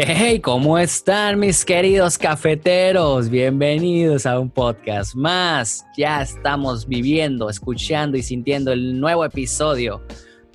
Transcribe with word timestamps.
Hey, 0.00 0.38
¿cómo 0.38 0.78
están 0.78 1.40
mis 1.40 1.64
queridos 1.64 2.16
cafeteros? 2.18 3.28
Bienvenidos 3.28 4.26
a 4.26 4.38
un 4.38 4.48
podcast 4.48 5.16
más. 5.16 5.84
Ya 5.96 6.22
estamos 6.22 6.86
viviendo, 6.86 7.50
escuchando 7.50 8.16
y 8.16 8.22
sintiendo 8.22 8.70
el 8.70 9.00
nuevo 9.00 9.24
episodio 9.24 10.00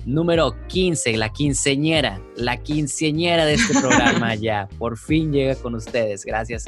número 0.06 0.54
15, 0.68 1.16
la 1.16 1.30
quinceñera, 1.30 2.20
la 2.36 2.58
quinceñera 2.58 3.44
de 3.46 3.54
este 3.54 3.74
programa 3.80 4.34
ya. 4.34 4.68
Por 4.78 4.98
fin 4.98 5.32
llega 5.32 5.54
con 5.56 5.74
ustedes. 5.74 6.24
Gracias 6.24 6.66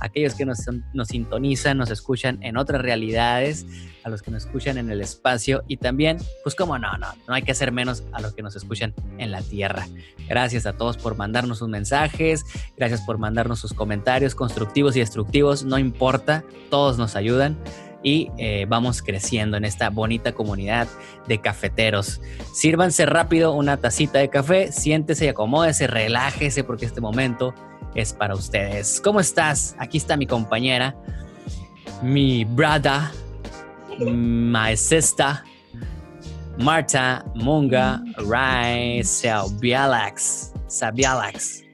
a 0.00 0.06
aquellos 0.06 0.34
que 0.34 0.44
nos, 0.44 0.60
nos 0.92 1.08
sintonizan, 1.08 1.78
nos 1.78 1.90
escuchan 1.90 2.38
en 2.42 2.56
otras 2.56 2.82
realidades, 2.82 3.66
a 4.04 4.10
los 4.10 4.22
que 4.22 4.30
nos 4.30 4.46
escuchan 4.46 4.78
en 4.78 4.90
el 4.90 5.00
espacio 5.00 5.62
y 5.68 5.76
también, 5.76 6.18
pues 6.42 6.54
como 6.54 6.78
no, 6.78 6.96
no, 6.98 7.08
no 7.26 7.34
hay 7.34 7.42
que 7.42 7.52
hacer 7.52 7.72
menos 7.72 8.04
a 8.12 8.20
los 8.20 8.34
que 8.34 8.42
nos 8.42 8.56
escuchan 8.56 8.94
en 9.18 9.30
la 9.30 9.42
tierra. 9.42 9.86
Gracias 10.28 10.66
a 10.66 10.72
todos 10.72 10.96
por 10.96 11.16
mandarnos 11.16 11.58
sus 11.58 11.68
mensajes, 11.68 12.44
gracias 12.76 13.02
por 13.02 13.18
mandarnos 13.18 13.58
sus 13.58 13.74
comentarios 13.74 14.34
constructivos 14.34 14.96
y 14.96 15.00
destructivos, 15.00 15.64
no 15.64 15.78
importa, 15.78 16.44
todos 16.70 16.98
nos 16.98 17.16
ayudan 17.16 17.58
y 18.02 18.30
eh, 18.38 18.66
vamos 18.68 19.02
creciendo 19.02 19.56
en 19.56 19.64
esta 19.64 19.90
bonita 19.90 20.32
comunidad 20.32 20.88
de 21.26 21.40
cafeteros. 21.40 22.20
Sírvanse 22.54 23.06
rápido 23.06 23.52
una 23.52 23.76
tacita 23.76 24.18
de 24.18 24.28
café, 24.28 24.72
siéntese 24.72 25.26
y 25.26 25.28
acomódese, 25.28 25.86
relájese 25.86 26.64
porque 26.64 26.86
este 26.86 27.00
momento 27.00 27.54
es 27.94 28.12
para 28.12 28.34
ustedes. 28.34 29.00
¿Cómo 29.02 29.20
estás? 29.20 29.74
Aquí 29.78 29.98
está 29.98 30.16
mi 30.16 30.26
compañera, 30.26 30.94
mi 32.02 32.44
brother, 32.44 33.00
my 33.98 34.76
sister, 34.76 35.40
Marta 36.58 37.24
Munga 37.34 38.02
Rai 38.16 39.02
Sabialax. 39.04 40.52
Sabialax. 40.66 41.64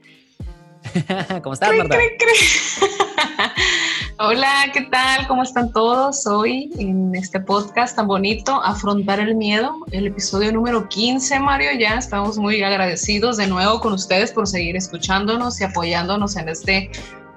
¿Cómo 1.43 1.53
estás, 1.53 1.75
Marta? 1.75 1.97
Hola, 4.17 4.71
¿qué 4.71 4.83
tal? 4.83 5.27
¿Cómo 5.27 5.43
están 5.43 5.73
todos 5.73 6.25
hoy 6.25 6.71
en 6.79 7.13
este 7.15 7.37
podcast 7.41 7.97
tan 7.97 8.07
bonito, 8.07 8.63
Afrontar 8.63 9.19
el 9.19 9.35
Miedo, 9.35 9.75
el 9.91 10.07
episodio 10.07 10.53
número 10.53 10.87
15, 10.87 11.37
Mario? 11.41 11.71
Ya 11.77 11.95
estamos 11.95 12.37
muy 12.37 12.63
agradecidos 12.63 13.35
de 13.35 13.47
nuevo 13.47 13.81
con 13.81 13.91
ustedes 13.91 14.31
por 14.31 14.47
seguir 14.47 14.77
escuchándonos 14.77 15.59
y 15.59 15.65
apoyándonos 15.65 16.37
en 16.37 16.47
este 16.47 16.91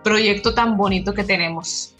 proyecto 0.04 0.54
tan 0.54 0.76
bonito 0.76 1.12
que 1.14 1.24
tenemos. 1.24 1.96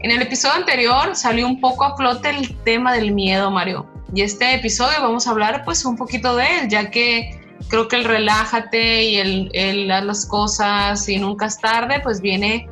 En 0.00 0.10
el 0.10 0.20
episodio 0.20 0.56
anterior 0.56 1.16
salió 1.16 1.46
un 1.46 1.58
poco 1.58 1.84
a 1.84 1.96
flote 1.96 2.28
el 2.28 2.54
tema 2.64 2.92
del 2.92 3.12
miedo, 3.12 3.50
Mario. 3.50 3.86
Y 4.14 4.20
este 4.20 4.56
episodio 4.56 5.00
vamos 5.00 5.26
a 5.26 5.30
hablar 5.30 5.64
pues 5.64 5.86
un 5.86 5.96
poquito 5.96 6.36
de 6.36 6.58
él, 6.58 6.68
ya 6.68 6.90
que 6.90 7.40
creo 7.68 7.88
que 7.88 7.96
el 7.96 8.04
relájate 8.04 9.04
y 9.04 9.16
el, 9.16 9.50
el 9.54 9.88
las 9.88 10.26
cosas 10.26 11.08
y 11.08 11.16
nunca 11.16 11.46
es 11.46 11.58
tarde, 11.58 12.00
pues 12.00 12.20
viene 12.20 12.68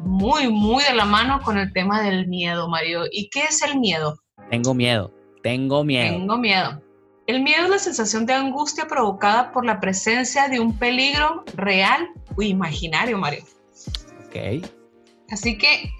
muy, 0.00 0.48
muy 0.48 0.84
de 0.84 0.94
la 0.94 1.04
mano 1.04 1.40
con 1.42 1.58
el 1.58 1.72
tema 1.72 2.02
del 2.02 2.28
miedo, 2.28 2.68
Mario. 2.68 3.04
¿Y 3.10 3.28
qué 3.30 3.44
es 3.44 3.62
el 3.62 3.78
miedo? 3.78 4.18
Tengo 4.50 4.74
miedo, 4.74 5.12
tengo 5.42 5.84
miedo. 5.84 6.16
Tengo 6.16 6.36
miedo. 6.36 6.82
El 7.26 7.42
miedo 7.42 7.64
es 7.64 7.70
la 7.70 7.78
sensación 7.78 8.24
de 8.24 8.32
angustia 8.32 8.86
provocada 8.86 9.52
por 9.52 9.64
la 9.66 9.80
presencia 9.80 10.48
de 10.48 10.60
un 10.60 10.78
peligro 10.78 11.44
real 11.54 12.08
o 12.36 12.42
imaginario, 12.42 13.18
Mario. 13.18 13.44
Ok. 14.26 14.66
Así 15.30 15.58
que 15.58 15.90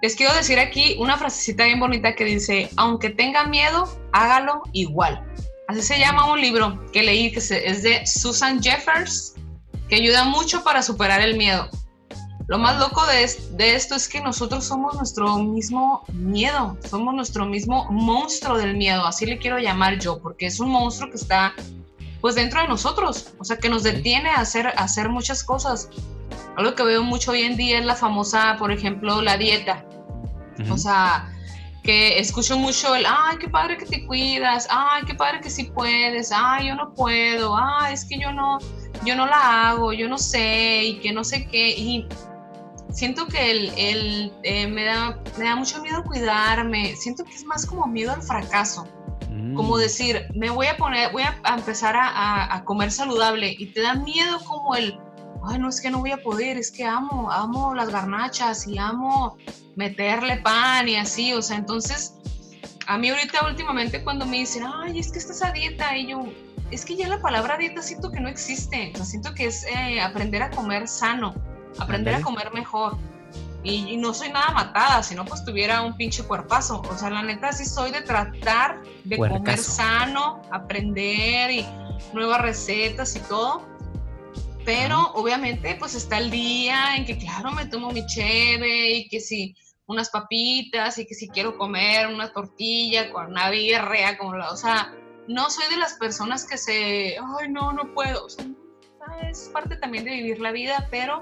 les 0.00 0.14
quiero 0.14 0.32
decir 0.34 0.58
aquí 0.58 0.96
una 1.00 1.16
frasecita 1.16 1.64
bien 1.64 1.80
bonita 1.80 2.14
que 2.14 2.24
dice, 2.24 2.68
aunque 2.76 3.10
tenga 3.10 3.44
miedo, 3.44 3.88
hágalo 4.12 4.62
igual. 4.72 5.24
Así 5.66 5.82
se 5.82 5.98
llama 5.98 6.30
un 6.30 6.40
libro 6.40 6.78
que 6.92 7.02
leí 7.02 7.32
que 7.32 7.38
es 7.38 7.82
de 7.82 8.06
Susan 8.06 8.62
Jeffers, 8.62 9.34
que 9.88 9.96
ayuda 9.96 10.24
mucho 10.24 10.62
para 10.62 10.82
superar 10.82 11.20
el 11.20 11.36
miedo. 11.36 11.68
Lo 12.46 12.58
más 12.58 12.78
loco 12.78 13.02
de, 13.06 13.74
esto 13.74 13.94
es 13.94 14.08
que 14.08 14.20
nosotros 14.20 14.64
somos 14.64 14.94
nuestro 14.96 15.38
mismo 15.38 16.04
miedo, 16.12 16.76
somos 16.88 17.14
nuestro 17.14 17.46
mismo 17.46 17.86
monstruo 17.90 18.58
del 18.58 18.76
miedo, 18.76 19.06
así 19.06 19.24
le 19.24 19.38
quiero 19.38 19.58
llamar 19.58 19.98
yo, 19.98 20.20
porque 20.20 20.46
es 20.46 20.60
un 20.60 20.68
monstruo 20.70 21.10
que 21.10 21.16
está 21.16 21.54
pues 22.20 22.34
dentro 22.34 22.60
de 22.60 22.68
nosotros, 22.68 23.32
o 23.38 23.44
sea, 23.44 23.56
que 23.58 23.68
nos 23.68 23.82
detiene 23.82 24.30
a 24.30 24.40
hacer, 24.40 24.68
hacer 24.76 25.08
muchas 25.08 25.44
cosas. 25.44 25.88
Algo 26.56 26.74
que 26.74 26.82
veo 26.82 27.02
mucho 27.02 27.32
hoy 27.32 27.42
en 27.42 27.56
día 27.56 27.78
es 27.78 27.84
la 27.84 27.96
famosa, 27.96 28.56
por 28.58 28.72
ejemplo, 28.72 29.20
la 29.20 29.36
dieta. 29.36 29.84
O 30.70 30.78
sea, 30.78 31.30
que 31.82 32.18
escucho 32.18 32.58
mucho 32.58 32.94
el, 32.94 33.04
ay, 33.06 33.36
qué 33.38 33.48
padre 33.48 33.76
que 33.76 33.84
te 33.84 34.06
cuidas, 34.06 34.66
ay, 34.70 35.02
qué 35.06 35.14
padre 35.14 35.40
que 35.42 35.50
sí 35.50 35.64
puedes, 35.64 36.32
ay, 36.34 36.68
yo 36.68 36.76
no 36.76 36.94
puedo, 36.94 37.54
ay, 37.56 37.92
es 37.92 38.06
que 38.06 38.18
yo 38.18 38.32
no, 38.32 38.58
yo 39.04 39.14
no 39.14 39.26
la 39.26 39.70
hago, 39.70 39.92
yo 39.92 40.08
no 40.08 40.16
sé, 40.16 40.82
y 40.84 41.00
que 41.00 41.12
no 41.12 41.24
sé 41.24 41.46
qué. 41.46 41.70
Y 41.70 42.06
siento 42.94 43.26
que 43.26 43.50
el, 43.50 44.32
eh, 44.44 44.66
me, 44.68 44.84
da, 44.84 45.18
me 45.36 45.44
da 45.44 45.56
mucho 45.56 45.82
miedo 45.82 46.02
cuidarme, 46.04 46.94
siento 46.96 47.24
que 47.24 47.34
es 47.34 47.44
más 47.44 47.66
como 47.66 47.86
miedo 47.86 48.12
al 48.12 48.22
fracaso. 48.22 48.88
Como 49.56 49.76
mm. 49.76 49.78
decir, 49.78 50.26
me 50.34 50.48
voy 50.50 50.68
a 50.68 50.76
poner, 50.76 51.12
voy 51.12 51.22
a, 51.22 51.36
empezar 51.54 51.96
a, 51.96 52.54
a, 52.54 52.64
comer 52.64 52.90
saludable. 52.90 53.54
Y 53.58 53.66
te 53.66 53.82
da 53.82 53.94
miedo 53.94 54.38
como 54.44 54.74
el, 54.76 54.98
ay, 55.44 55.58
no 55.58 55.68
es 55.68 55.80
que 55.80 55.90
no 55.90 55.98
voy 55.98 56.12
a 56.12 56.18
poder, 56.18 56.56
es 56.56 56.70
que 56.70 56.84
amo, 56.84 57.30
amo 57.30 57.74
las 57.74 57.90
garnachas 57.90 58.66
y 58.66 58.78
amo 58.78 59.36
meterle 59.76 60.36
pan 60.38 60.88
y 60.88 60.96
así, 60.96 61.32
o 61.32 61.42
sea, 61.42 61.56
entonces, 61.56 62.14
a 62.86 62.96
mí 62.96 63.10
ahorita 63.10 63.46
últimamente 63.46 64.02
cuando 64.04 64.24
me 64.24 64.38
dicen, 64.38 64.64
ay, 64.64 65.00
es 65.00 65.10
que 65.10 65.18
estás 65.18 65.42
a 65.42 65.50
dieta, 65.50 65.96
y 65.96 66.08
yo, 66.08 66.26
es 66.70 66.84
que 66.84 66.94
ya 66.94 67.08
la 67.08 67.20
palabra 67.20 67.56
dieta 67.58 67.82
siento 67.82 68.12
que 68.12 68.20
no 68.20 68.28
existe, 68.28 68.92
o 68.94 68.96
sea, 68.98 69.04
siento 69.04 69.34
que 69.34 69.46
es 69.46 69.64
eh, 69.66 70.00
aprender 70.00 70.42
a 70.42 70.50
comer 70.50 70.86
sano 70.86 71.34
aprender 71.78 72.14
a 72.14 72.20
comer 72.20 72.52
mejor. 72.52 72.96
Y, 73.62 73.96
no 73.96 74.12
soy 74.12 74.28
nada 74.28 74.50
matada, 74.50 75.02
si 75.02 75.14
no 75.14 75.24
pues 75.24 75.42
tuviera 75.42 75.80
un 75.80 75.96
pinche 75.96 76.22
cuerpazo. 76.22 76.82
O 76.82 76.98
sea, 76.98 77.08
la 77.08 77.22
neta 77.22 77.50
sí 77.52 77.64
soy 77.64 77.90
de 77.92 78.02
tratar 78.02 78.82
de 79.04 79.16
comer 79.16 79.58
sano, 79.58 80.42
aprender 80.50 81.50
y 81.50 81.66
nuevas 82.12 82.42
recetas 82.42 83.16
y 83.16 83.20
todo. 83.20 83.66
Pero 84.66 85.12
obviamente 85.14 85.76
pues 85.78 85.94
está 85.94 86.18
el 86.18 86.30
día 86.30 86.96
en 86.96 87.06
que 87.06 87.16
claro 87.16 87.52
me 87.52 87.66
tomo 87.66 87.90
mi 87.90 88.04
cheve 88.06 88.90
y 88.90 89.08
que 89.08 89.20
si 89.20 89.56
unas 89.86 90.10
papitas 90.10 90.98
y 90.98 91.06
que 91.06 91.14
si 91.14 91.28
quiero 91.28 91.56
comer 91.56 92.06
una 92.06 92.32
tortilla 92.32 93.10
con 93.12 93.26
una 93.26 93.50
birria, 93.50 94.16
como 94.18 94.34
la, 94.34 94.50
o 94.50 94.56
sea, 94.56 94.94
no 95.28 95.50
soy 95.50 95.68
de 95.70 95.76
las 95.76 95.94
personas 95.94 96.46
que 96.46 96.58
se, 96.58 97.16
ay 97.18 97.48
no, 97.50 97.72
no 97.72 97.92
puedo. 97.94 98.26
es 99.22 99.50
parte 99.52 99.76
también 99.76 100.04
de 100.04 100.12
vivir 100.12 100.40
la 100.40 100.52
vida, 100.52 100.88
pero 100.90 101.20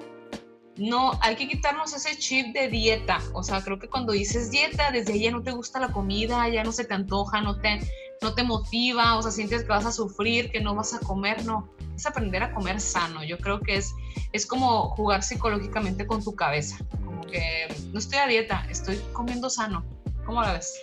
no, 0.83 1.13
hay 1.21 1.37
que 1.37 1.47
quitarnos 1.47 1.95
ese 1.95 2.19
chip 2.19 2.53
de 2.53 2.69
dieta. 2.69 3.21
O 3.35 3.45
sea, 3.45 3.63
creo 3.63 3.79
que 3.79 3.89
cuando 3.89 4.13
dices 4.13 4.51
dieta, 4.51 4.91
desde 4.91 5.13
ahí 5.13 5.23
ya 5.23 5.31
no 5.31 5.43
te 5.43 5.53
gusta 5.53 5.79
la 5.79 5.93
comida, 5.93 6.49
ya 6.49 6.65
no 6.65 6.73
se 6.73 6.85
te 6.85 6.93
antoja, 6.93 7.41
no 7.41 7.61
te, 7.61 7.79
no 8.21 8.35
te 8.35 8.43
motiva, 8.43 9.17
o 9.17 9.23
sea, 9.23 9.31
sientes 9.31 9.63
que 9.63 9.69
vas 9.69 9.87
a 9.87 9.93
sufrir, 9.93 10.51
que 10.51 10.61
no 10.61 10.75
vas 10.75 10.93
a 10.93 10.99
comer, 10.99 11.45
no. 11.45 11.73
Es 11.95 12.05
aprender 12.05 12.43
a 12.43 12.53
comer 12.53 12.81
sano. 12.81 13.23
Yo 13.23 13.39
creo 13.39 13.61
que 13.61 13.77
es, 13.77 13.95
es 14.33 14.45
como 14.45 14.89
jugar 14.91 15.23
psicológicamente 15.23 16.05
con 16.05 16.25
tu 16.25 16.35
cabeza. 16.35 16.79
Como 17.05 17.21
que 17.23 17.69
no 17.93 18.01
estoy 18.01 18.19
a 18.19 18.27
dieta, 18.27 18.67
estoy 18.69 19.01
comiendo 19.13 19.51
sano. 19.51 19.85
¿Cómo 20.27 20.43
la 20.43 20.55
ves? 20.55 20.81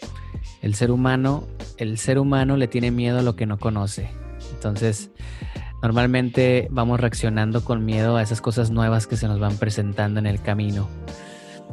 El 0.62 0.76
ser 0.76 0.92
humano, 0.92 1.46
el 1.78 1.98
ser 1.98 2.20
humano 2.20 2.56
le 2.56 2.70
tiene 2.70 2.92
miedo 2.92 3.20
a 3.20 3.22
lo 3.22 3.36
que 3.36 3.46
no 3.46 3.60
conoce. 3.60 4.10
Entonces, 4.54 5.10
Normalmente 5.82 6.68
vamos 6.72 7.00
reaccionando 7.00 7.64
con 7.64 7.86
miedo 7.86 8.18
a 8.18 8.22
esas 8.22 8.42
cosas 8.42 8.70
nuevas 8.70 9.08
que 9.08 9.16
se 9.16 9.28
nos 9.28 9.40
van 9.40 9.58
presentando 9.58 10.20
en 10.20 10.26
el 10.26 10.42
camino. 10.42 10.90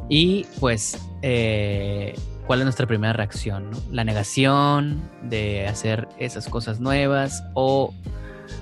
Y 0.09 0.45
pues, 0.59 0.97
eh, 1.21 2.15
¿cuál 2.45 2.59
es 2.59 2.65
nuestra 2.65 2.87
primera 2.87 3.13
reacción? 3.13 3.69
La 3.91 4.03
negación 4.03 5.01
de 5.23 5.67
hacer 5.67 6.07
esas 6.17 6.47
cosas 6.47 6.79
nuevas 6.79 7.43
o 7.53 7.93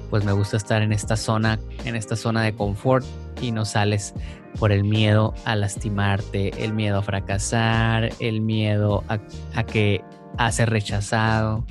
pues 0.09 0.23
me 0.23 0.31
gusta 0.31 0.57
estar 0.57 0.81
en 0.81 0.91
esta 0.91 1.15
zona, 1.15 1.59
en 1.83 1.95
esta 1.95 2.15
zona 2.15 2.41
de 2.41 2.55
confort 2.55 3.05
y 3.39 3.51
no 3.51 3.65
sales 3.65 4.15
por 4.59 4.71
el 4.71 4.83
miedo 4.83 5.33
a 5.45 5.55
lastimarte, 5.55 6.63
el 6.63 6.73
miedo 6.73 6.99
a 6.99 7.01
fracasar, 7.03 8.09
el 8.19 8.41
miedo 8.41 9.03
a, 9.09 9.19
a 9.53 9.63
que 9.63 10.01
a 10.37 10.51
ser 10.51 10.69
rechazado, 10.69 11.65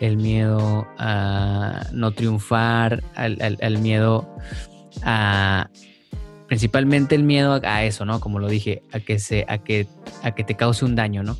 el 0.00 0.16
miedo 0.16 0.86
a 0.98 1.86
no 1.92 2.12
triunfar, 2.12 3.02
el, 3.16 3.78
miedo 3.78 4.28
a 5.02 5.68
principalmente 6.46 7.14
el 7.14 7.22
miedo 7.22 7.60
a, 7.62 7.84
eso, 7.84 8.04
¿no? 8.04 8.18
Como 8.18 8.40
lo 8.40 8.48
dije, 8.48 8.82
a 8.92 8.98
que 8.98 9.18
se, 9.18 9.46
a 9.48 9.58
que, 9.58 9.86
a 10.22 10.32
que 10.32 10.42
te 10.42 10.56
cause 10.56 10.84
un 10.84 10.96
daño, 10.96 11.22
¿no? 11.22 11.36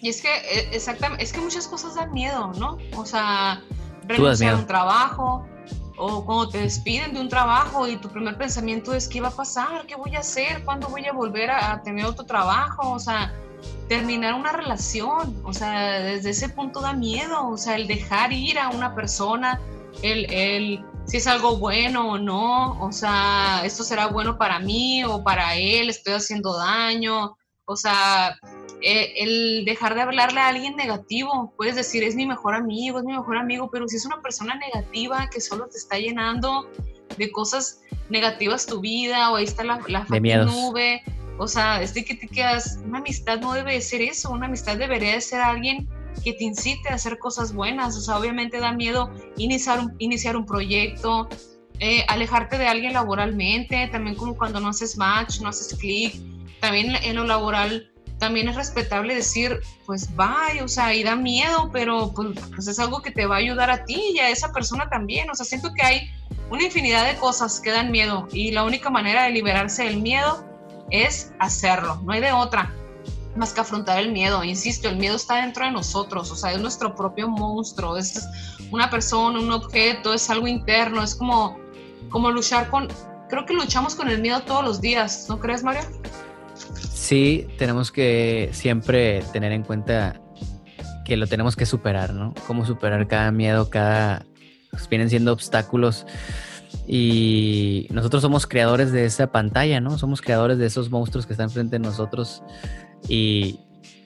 Y 0.00 0.08
es 0.08 0.22
que, 0.22 0.28
e, 0.28 0.68
exactamente, 0.72 1.24
es 1.24 1.32
que 1.32 1.40
muchas 1.40 1.66
cosas 1.66 1.96
dan 1.96 2.12
miedo, 2.12 2.52
¿no? 2.58 2.78
O 2.96 3.04
sea, 3.04 3.60
renunciar 4.06 4.54
a 4.54 4.58
un 4.58 4.66
trabajo, 4.66 5.44
o 5.96 6.24
cuando 6.24 6.48
te 6.48 6.58
despiden 6.58 7.14
de 7.14 7.20
un 7.20 7.28
trabajo 7.28 7.86
y 7.88 7.96
tu 7.96 8.08
primer 8.08 8.36
pensamiento 8.36 8.94
es, 8.94 9.08
¿qué 9.08 9.20
va 9.20 9.28
a 9.28 9.32
pasar? 9.32 9.86
¿Qué 9.86 9.94
voy 9.94 10.16
a 10.16 10.20
hacer? 10.20 10.64
¿Cuándo 10.64 10.88
voy 10.88 11.06
a 11.06 11.12
volver 11.12 11.50
a 11.50 11.82
tener 11.82 12.04
otro 12.04 12.24
trabajo? 12.24 12.92
O 12.92 12.98
sea, 12.98 13.32
terminar 13.88 14.34
una 14.34 14.52
relación, 14.52 15.40
o 15.44 15.52
sea, 15.52 16.00
desde 16.00 16.30
ese 16.30 16.48
punto 16.48 16.80
da 16.80 16.92
miedo, 16.92 17.48
o 17.48 17.56
sea, 17.56 17.76
el 17.76 17.86
dejar 17.86 18.32
ir 18.32 18.58
a 18.58 18.70
una 18.70 18.94
persona, 18.94 19.60
el, 20.02 20.84
si 21.06 21.16
es 21.18 21.26
algo 21.26 21.58
bueno 21.58 22.12
o 22.12 22.18
no, 22.18 22.80
o 22.80 22.92
sea, 22.92 23.62
esto 23.64 23.84
será 23.84 24.06
bueno 24.06 24.38
para 24.38 24.58
mí 24.58 25.04
o 25.04 25.22
para 25.22 25.56
él, 25.56 25.90
estoy 25.90 26.14
haciendo 26.14 26.56
daño, 26.56 27.36
o 27.64 27.76
sea, 27.76 28.38
eh, 28.80 29.12
el 29.16 29.64
dejar 29.64 29.94
de 29.94 30.02
hablarle 30.02 30.40
a 30.40 30.48
alguien 30.48 30.74
negativo, 30.74 31.52
puedes 31.56 31.76
decir, 31.76 32.02
es 32.02 32.14
mi 32.14 32.26
mejor 32.26 32.54
amigo, 32.54 32.98
es 32.98 33.04
mi 33.04 33.12
mejor 33.12 33.36
amigo, 33.36 33.70
pero 33.70 33.86
si 33.88 33.96
es 33.96 34.06
una 34.06 34.20
persona 34.20 34.54
negativa 34.56 35.28
que 35.30 35.40
solo 35.40 35.66
te 35.68 35.78
está 35.78 35.98
llenando 35.98 36.68
de 37.16 37.30
cosas 37.30 37.80
negativas 38.08 38.66
tu 38.66 38.80
vida, 38.80 39.30
o 39.30 39.36
ahí 39.36 39.44
está 39.44 39.64
la, 39.64 39.80
la 39.86 40.04
nube, 40.44 41.02
o 41.38 41.48
sea, 41.48 41.82
es 41.82 41.94
de 41.94 42.04
que 42.04 42.14
te 42.14 42.28
quedas, 42.28 42.78
una 42.84 42.98
amistad 42.98 43.40
no 43.40 43.52
debe 43.52 43.80
ser 43.80 44.02
eso, 44.02 44.30
una 44.30 44.46
amistad 44.46 44.76
debería 44.76 45.14
de 45.14 45.20
ser 45.20 45.40
alguien 45.40 45.88
que 46.22 46.34
te 46.34 46.44
incite 46.44 46.88
a 46.90 46.94
hacer 46.94 47.18
cosas 47.18 47.52
buenas, 47.52 47.96
o 47.96 48.00
sea, 48.00 48.18
obviamente 48.18 48.58
da 48.58 48.72
miedo 48.72 49.10
iniciar 49.36 49.80
un, 49.80 49.94
iniciar 49.98 50.36
un 50.36 50.44
proyecto, 50.44 51.28
eh, 51.78 52.04
alejarte 52.08 52.58
de 52.58 52.68
alguien 52.68 52.92
laboralmente, 52.92 53.88
también 53.88 54.16
como 54.16 54.36
cuando 54.36 54.60
no 54.60 54.68
haces 54.68 54.96
match, 54.96 55.40
no 55.40 55.48
haces 55.48 55.76
clic, 55.78 56.14
también 56.60 56.94
en 57.02 57.16
lo 57.16 57.24
laboral 57.24 57.88
también 58.22 58.48
es 58.48 58.54
respetable 58.54 59.16
decir, 59.16 59.58
pues 59.84 60.14
vaya, 60.14 60.62
o 60.62 60.68
sea, 60.68 60.94
y 60.94 61.02
da 61.02 61.16
miedo, 61.16 61.70
pero 61.72 62.12
pues, 62.14 62.28
pues, 62.54 62.68
es 62.68 62.78
algo 62.78 63.02
que 63.02 63.10
te 63.10 63.26
va 63.26 63.34
a 63.34 63.38
ayudar 63.38 63.68
a 63.68 63.84
ti 63.84 64.00
y 64.14 64.20
a 64.20 64.30
esa 64.30 64.52
persona 64.52 64.88
también. 64.88 65.28
O 65.28 65.34
sea, 65.34 65.44
siento 65.44 65.74
que 65.74 65.82
hay 65.82 66.10
una 66.48 66.62
infinidad 66.62 67.04
de 67.04 67.16
cosas 67.16 67.58
que 67.58 67.72
dan 67.72 67.90
miedo 67.90 68.28
y 68.32 68.52
la 68.52 68.62
única 68.62 68.90
manera 68.90 69.24
de 69.24 69.30
liberarse 69.30 69.82
del 69.82 69.96
miedo 69.96 70.51
es 70.92 71.32
hacerlo, 71.40 72.00
no 72.04 72.12
hay 72.12 72.20
de 72.20 72.32
otra 72.32 72.72
más 73.36 73.52
que 73.52 73.60
afrontar 73.60 73.98
el 73.98 74.12
miedo. 74.12 74.44
Insisto, 74.44 74.88
el 74.88 74.96
miedo 74.96 75.16
está 75.16 75.36
dentro 75.36 75.64
de 75.64 75.70
nosotros, 75.70 76.30
o 76.30 76.36
sea, 76.36 76.52
es 76.52 76.60
nuestro 76.60 76.94
propio 76.94 77.28
monstruo, 77.28 77.96
es 77.96 78.26
una 78.70 78.90
persona, 78.90 79.40
un 79.40 79.50
objeto, 79.50 80.14
es 80.14 80.28
algo 80.30 80.46
interno, 80.46 81.02
es 81.02 81.14
como, 81.14 81.58
como 82.10 82.30
luchar 82.30 82.68
con, 82.70 82.88
creo 83.28 83.46
que 83.46 83.54
luchamos 83.54 83.94
con 83.94 84.08
el 84.08 84.20
miedo 84.20 84.42
todos 84.42 84.64
los 84.64 84.80
días, 84.80 85.26
¿no 85.28 85.38
crees, 85.38 85.64
Mario? 85.64 85.82
Sí, 86.92 87.46
tenemos 87.58 87.90
que 87.90 88.50
siempre 88.52 89.22
tener 89.32 89.52
en 89.52 89.62
cuenta 89.62 90.20
que 91.04 91.16
lo 91.16 91.26
tenemos 91.26 91.56
que 91.56 91.66
superar, 91.66 92.12
¿no? 92.12 92.32
Cómo 92.46 92.64
superar 92.64 93.08
cada 93.08 93.32
miedo, 93.32 93.70
cada... 93.70 94.24
Pues, 94.70 94.88
vienen 94.88 95.10
siendo 95.10 95.32
obstáculos 95.32 96.06
y 96.86 97.86
nosotros 97.90 98.22
somos 98.22 98.46
creadores 98.46 98.92
de 98.92 99.04
esa 99.04 99.32
pantalla, 99.32 99.80
¿no? 99.80 99.98
Somos 99.98 100.20
creadores 100.20 100.58
de 100.58 100.66
esos 100.66 100.90
monstruos 100.90 101.26
que 101.26 101.32
están 101.32 101.50
frente 101.50 101.76
a 101.76 101.78
nosotros 101.78 102.42
y, 103.08 103.60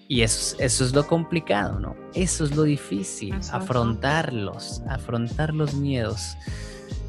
eso, 0.09 0.57
es 0.61 0.95
lo 0.95 1.07
complicado, 1.07 1.81
¿no? 1.81 1.97
Eso 2.15 2.45
es 2.45 2.55
lo 2.55 2.63
difícil, 2.63 3.35
afrontarlos, 3.51 4.83
afrontar 4.89 5.53
los 5.53 5.75
miedos. 5.75 6.37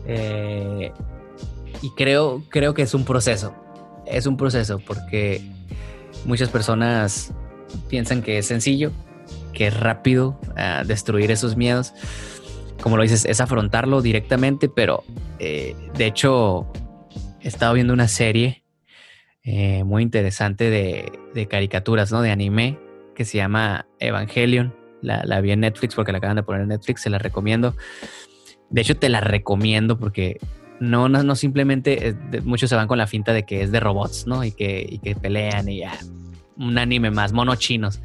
Eh, 0.05 0.91
y 1.81 1.89
creo, 1.91 2.43
creo 2.49 2.73
que 2.73 2.81
es 2.81 2.93
un 2.93 3.05
proceso, 3.05 3.53
es 4.05 4.25
un 4.25 4.35
proceso 4.35 4.79
porque 4.79 5.43
Muchas 6.25 6.49
personas 6.49 7.31
piensan 7.89 8.21
que 8.21 8.37
es 8.37 8.47
sencillo, 8.47 8.91
que 9.53 9.67
es 9.67 9.79
rápido 9.79 10.39
ah, 10.55 10.83
destruir 10.85 11.31
esos 11.31 11.55
miedos. 11.55 11.93
Como 12.81 12.97
lo 12.97 13.03
dices, 13.03 13.25
es 13.25 13.39
afrontarlo 13.41 14.01
directamente, 14.01 14.69
pero 14.69 15.03
eh, 15.39 15.75
de 15.95 16.05
hecho 16.05 16.67
he 17.41 17.47
estado 17.47 17.73
viendo 17.73 17.93
una 17.93 18.07
serie 18.07 18.63
eh, 19.49 19.85
muy 19.85 20.03
interesante 20.03 20.69
de, 20.69 21.47
caricaturas, 21.47 22.11
¿no? 22.11 22.21
De 22.21 22.31
anime, 22.31 22.77
que 23.15 23.23
se 23.23 23.37
llama 23.37 23.87
Evangelion. 23.99 24.75
La, 25.01 25.39
vi 25.39 25.51
en 25.51 25.61
Netflix 25.61 25.95
porque 25.95 26.11
la 26.11 26.17
acaban 26.17 26.35
de 26.35 26.43
poner 26.43 26.63
en 26.63 26.67
Netflix, 26.67 27.01
se 27.01 27.09
la 27.09 27.17
recomiendo. 27.17 27.73
De 28.69 28.81
hecho, 28.81 28.97
te 28.97 29.07
la 29.07 29.21
recomiendo 29.21 29.97
porque 29.97 30.37
no, 30.81 31.07
no, 31.07 31.23
no 31.23 31.35
simplemente, 31.35 32.09
eh, 32.09 32.15
muchos 32.43 32.69
se 32.69 32.75
van 32.75 32.89
con 32.89 32.97
la 32.97 33.07
finta 33.07 33.31
de 33.31 33.45
que 33.45 33.61
es 33.61 33.71
de 33.71 33.79
robots, 33.79 34.27
¿no? 34.27 34.43
Y 34.43 34.51
que, 34.51 34.85
y 34.89 34.99
que 34.99 35.15
pelean 35.15 35.69
y 35.69 35.79
ya, 35.79 35.93
un 36.57 36.77
anime 36.77 37.11
más, 37.11 37.31
monos 37.31 37.59
chinos. 37.59 38.01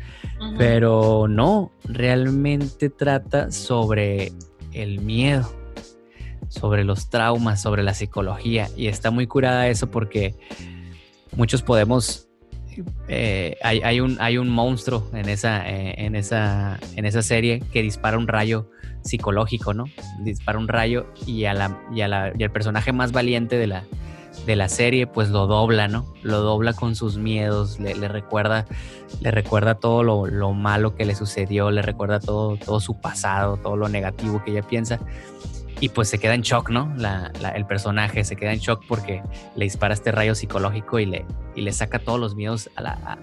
Pero 0.58 1.26
no, 1.28 1.72
realmente 1.84 2.88
trata 2.88 3.50
sobre 3.50 4.32
el 4.72 5.00
miedo, 5.00 5.52
sobre 6.52 6.84
los 6.84 7.08
traumas, 7.08 7.62
sobre 7.62 7.82
la 7.82 7.94
psicología. 7.94 8.68
Y 8.76 8.88
está 8.88 9.10
muy 9.10 9.26
curada 9.26 9.68
eso 9.68 9.90
porque 9.90 10.34
muchos 11.34 11.62
podemos 11.62 12.28
eh, 13.08 13.56
hay, 13.62 14.00
un, 14.00 14.16
hay 14.20 14.38
un 14.38 14.48
monstruo 14.48 15.08
en 15.12 15.28
esa, 15.28 15.68
eh, 15.68 15.94
en, 15.98 16.14
esa, 16.14 16.78
en 16.96 17.04
esa 17.04 17.22
serie 17.22 17.62
que 17.72 17.82
dispara 17.82 18.16
un 18.18 18.28
rayo 18.28 18.70
psicológico, 19.02 19.74
¿no? 19.74 19.84
Dispara 20.20 20.58
un 20.58 20.68
rayo 20.68 21.06
y, 21.26 21.44
a 21.44 21.54
la, 21.54 21.80
y, 21.92 22.00
al 22.00 22.50
personaje 22.52 22.92
más 22.92 23.12
valiente 23.12 23.58
de 23.58 23.66
la, 23.66 23.84
de 24.46 24.56
la 24.56 24.68
serie, 24.68 25.06
pues 25.06 25.30
lo 25.30 25.46
dobla, 25.46 25.88
¿no? 25.88 26.06
Lo 26.22 26.40
dobla 26.40 26.72
con 26.72 26.94
sus 26.96 27.18
miedos, 27.18 27.78
le, 27.80 28.08
recuerda, 28.08 28.66
le 29.20 29.30
recuerda 29.30 29.74
todo 29.74 30.02
lo, 30.02 30.52
malo 30.52 30.94
que 30.94 31.04
le 31.04 31.14
sucedió, 31.14 31.70
le 31.70 31.82
recuerda 31.82 32.20
todo, 32.20 32.56
todo 32.56 32.80
su 32.80 32.98
pasado, 33.00 33.56
todo 33.56 33.76
lo 33.76 33.88
negativo 33.88 34.42
que 34.44 34.52
ella 34.52 34.62
piensa. 34.62 35.00
Y 35.82 35.88
pues 35.88 36.08
se 36.08 36.18
queda 36.18 36.36
en 36.36 36.42
shock, 36.42 36.70
¿no? 36.70 36.94
el 37.56 37.66
personaje 37.66 38.22
se 38.22 38.36
queda 38.36 38.52
en 38.52 38.60
shock 38.60 38.84
porque 38.86 39.20
le 39.56 39.64
dispara 39.64 39.92
este 39.94 40.12
rayo 40.12 40.36
psicológico 40.36 41.00
y 41.00 41.06
le, 41.06 41.26
y 41.56 41.62
le 41.62 41.72
saca 41.72 41.98
todos 41.98 42.20
los 42.20 42.36
miedos 42.36 42.70
a 42.76 42.82
la... 42.82 43.18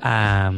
A, 0.00 0.50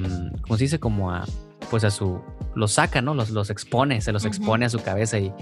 ¿Cómo 0.42 0.56
se 0.56 0.62
dice? 0.62 0.78
Como 0.78 1.10
a... 1.10 1.24
Pues 1.68 1.82
a 1.82 1.90
su... 1.90 2.22
Los 2.54 2.74
saca, 2.74 3.02
¿no? 3.02 3.12
Los, 3.12 3.30
los 3.30 3.50
expone, 3.50 4.00
se 4.02 4.12
los 4.12 4.24
expone 4.24 4.64
a 4.64 4.68
su 4.68 4.80
cabeza 4.80 5.18
y, 5.18 5.32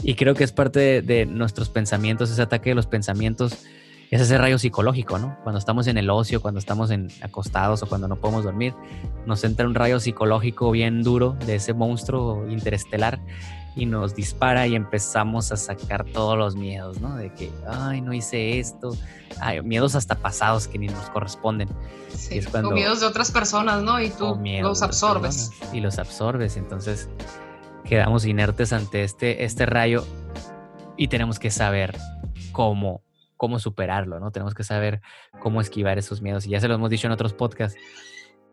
y 0.00 0.14
creo 0.14 0.36
que 0.36 0.44
es 0.44 0.52
parte 0.52 1.02
de, 1.02 1.26
nuestros 1.26 1.68
pensamientos, 1.68 2.30
ese 2.30 2.42
ataque 2.42 2.70
de 2.70 2.76
los 2.76 2.86
pensamientos 2.86 3.64
es 4.12 4.20
ese 4.20 4.38
rayo 4.38 4.60
psicológico, 4.60 5.18
¿no? 5.18 5.38
Cuando 5.42 5.58
estamos 5.58 5.88
en 5.88 5.98
el 5.98 6.08
ocio, 6.08 6.40
cuando 6.40 6.60
estamos 6.60 6.92
en, 6.92 7.08
acostados 7.22 7.82
o 7.82 7.88
cuando 7.88 8.06
no 8.06 8.14
podemos 8.14 8.44
dormir, 8.44 8.74
nos 9.26 9.42
entra 9.42 9.66
un 9.66 9.74
rayo 9.74 9.98
psicológico 9.98 10.70
bien 10.70 11.02
duro 11.02 11.36
de 11.46 11.56
ese 11.56 11.72
monstruo 11.72 12.46
interestelar 12.48 13.18
y 13.74 13.86
nos 13.86 14.14
dispara 14.14 14.66
y 14.66 14.74
empezamos 14.74 15.52
a 15.52 15.56
sacar 15.56 16.04
todos 16.04 16.36
los 16.36 16.56
miedos, 16.56 17.00
¿no? 17.00 17.16
De 17.16 17.32
que, 17.32 17.50
ay, 17.66 18.00
no 18.00 18.12
hice 18.12 18.58
esto, 18.58 18.96
ay, 19.40 19.62
miedos 19.62 19.94
hasta 19.94 20.14
pasados 20.14 20.68
que 20.68 20.78
ni 20.78 20.88
nos 20.88 21.10
corresponden. 21.10 21.68
Sí, 22.14 22.40
o 22.52 22.70
miedos 22.70 23.00
de 23.00 23.06
otras 23.06 23.30
personas, 23.30 23.82
¿no? 23.82 24.00
Y 24.00 24.10
tú 24.10 24.38
los 24.60 24.82
absorbes. 24.82 25.50
Y 25.72 25.80
los 25.80 25.98
absorbes, 25.98 26.56
entonces 26.56 27.08
quedamos 27.84 28.26
inertes 28.26 28.72
ante 28.72 29.04
este, 29.04 29.44
este 29.44 29.66
rayo 29.66 30.04
y 30.96 31.08
tenemos 31.08 31.38
que 31.38 31.50
saber 31.50 31.96
cómo, 32.52 33.02
cómo 33.36 33.58
superarlo, 33.58 34.20
¿no? 34.20 34.30
Tenemos 34.30 34.54
que 34.54 34.64
saber 34.64 35.00
cómo 35.40 35.60
esquivar 35.60 35.98
esos 35.98 36.20
miedos. 36.20 36.46
Y 36.46 36.50
ya 36.50 36.60
se 36.60 36.68
lo 36.68 36.74
hemos 36.74 36.90
dicho 36.90 37.06
en 37.06 37.12
otros 37.12 37.32
podcasts 37.32 37.78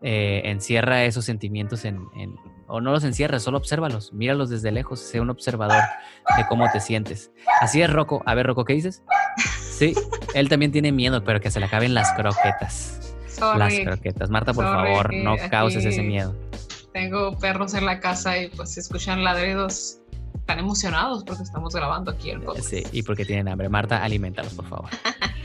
eh, 0.01 0.44
encierra 0.46 1.03
esos 1.03 1.25
sentimientos 1.25 1.84
en, 1.84 2.00
o 2.70 2.82
no 2.82 2.92
los 2.92 3.04
encierra, 3.04 3.40
solo 3.40 3.58
obsérvalos, 3.58 4.14
míralos 4.14 4.50
desde 4.50 4.72
lejos, 4.72 5.00
sé 5.00 5.20
un 5.20 5.30
observador 5.30 5.84
de 6.38 6.46
cómo 6.48 6.70
te 6.72 6.80
sientes. 6.80 7.32
Así 7.62 7.82
es, 7.82 7.92
Rocco. 7.92 8.22
A 8.26 8.36
ver, 8.36 8.48
Rocco, 8.48 8.64
¿qué 8.64 8.74
dices? 8.74 9.04
Sí, 9.62 9.94
él 10.34 10.50
también 10.50 10.72
tiene 10.72 10.92
miedo, 10.92 11.24
pero 11.24 11.42
que 11.42 11.52
se 11.52 11.60
le 11.60 11.66
acaben 11.66 11.94
las 11.94 12.14
croquetas. 12.14 13.16
las 13.58 13.74
croquetas. 13.80 14.30
Marta, 14.30 14.54
por 14.54 14.66
favor, 14.66 15.14
no 15.14 15.36
causes 15.50 15.84
ese 15.84 16.04
miedo. 16.04 16.36
Tengo 16.94 17.38
perros 17.38 17.74
en 17.74 17.86
la 17.86 18.00
casa 18.00 18.38
y 18.38 18.50
pues 18.50 18.78
escuchan 18.78 19.24
ladridos 19.24 20.00
están 20.50 20.60
emocionados 20.60 21.24
porque 21.24 21.44
estamos 21.44 21.76
grabando 21.76 22.10
aquí 22.10 22.32
el 22.32 22.42
podcast. 22.42 22.68
Sí, 22.68 22.84
y 22.92 23.04
porque 23.04 23.24
tienen 23.24 23.48
hambre. 23.48 23.70
Marta, 23.70 24.04
alimentalos, 24.04 24.54
por 24.56 24.68
favor. 24.68 24.90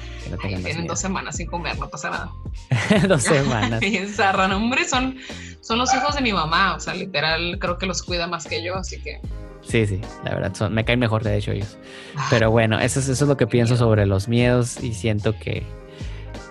tienen 0.62 0.86
dos 0.86 0.98
semanas 0.98 1.36
sin 1.36 1.46
comer, 1.46 1.78
no 1.78 1.88
pasa 1.88 2.10
nada. 2.10 2.32
dos 3.08 3.22
semanas. 3.22 3.82
y 3.82 3.96
ensarran, 3.96 4.52
hombre, 4.52 4.84
son, 4.84 5.16
son 5.60 5.78
los 5.78 5.92
hijos 5.94 6.14
de 6.14 6.20
mi 6.20 6.32
mamá, 6.32 6.74
o 6.74 6.80
sea, 6.80 6.94
literal, 6.94 7.58
creo 7.58 7.78
que 7.78 7.86
los 7.86 8.02
cuida 8.02 8.26
más 8.26 8.46
que 8.46 8.62
yo, 8.62 8.76
así 8.76 9.00
que... 9.00 9.20
Sí, 9.62 9.86
sí, 9.86 10.00
la 10.24 10.34
verdad, 10.34 10.54
son, 10.54 10.74
me 10.74 10.84
caen 10.84 10.98
mejor 10.98 11.24
de 11.24 11.38
hecho 11.38 11.52
ellos. 11.52 11.78
Ah, 12.16 12.26
Pero 12.28 12.50
bueno, 12.50 12.78
eso 12.78 13.00
es, 13.00 13.08
eso 13.08 13.24
es 13.24 13.28
lo 13.28 13.36
que 13.36 13.46
pienso 13.46 13.76
sobre 13.76 14.04
los 14.04 14.28
miedos 14.28 14.82
y 14.82 14.92
siento 14.92 15.38
que, 15.38 15.62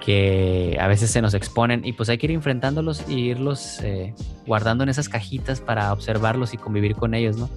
que 0.03 0.77
a 0.80 0.88
veces 0.88 1.12
se 1.12 1.22
nos 1.22 1.34
exponen 1.34 1.86
y 1.86 1.94
pues 1.94 2.10
hay 2.10 2.18
que 2.18 2.25
ir 2.25 2.32
enfrentándolos 2.32 3.08
e 3.08 3.13
irlos 3.13 3.80
eh, 3.84 4.13
guardando 4.48 4.84
en 4.84 4.89
esas 4.89 5.10
cajitas 5.10 5.62
para 5.62 5.94
observarlos 5.94 6.53
y 6.53 6.58
convivir 6.58 6.96
con 6.96 7.13
ellos, 7.13 7.38
¿no? 7.38 7.50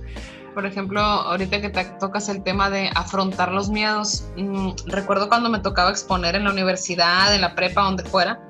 Por 0.56 0.64
ejemplo, 0.64 1.02
ahorita 1.02 1.60
que 1.60 1.68
te 1.68 1.84
tocas 2.00 2.30
el 2.30 2.42
tema 2.42 2.70
de 2.70 2.90
afrontar 2.94 3.52
los 3.52 3.68
miedos, 3.68 4.24
mm, 4.38 4.70
recuerdo 4.86 5.28
cuando 5.28 5.50
me 5.50 5.58
tocaba 5.58 5.90
exponer 5.90 6.34
en 6.34 6.44
la 6.44 6.50
universidad, 6.50 7.34
en 7.34 7.42
la 7.42 7.54
prepa, 7.54 7.82
donde 7.82 8.04
fuera, 8.04 8.40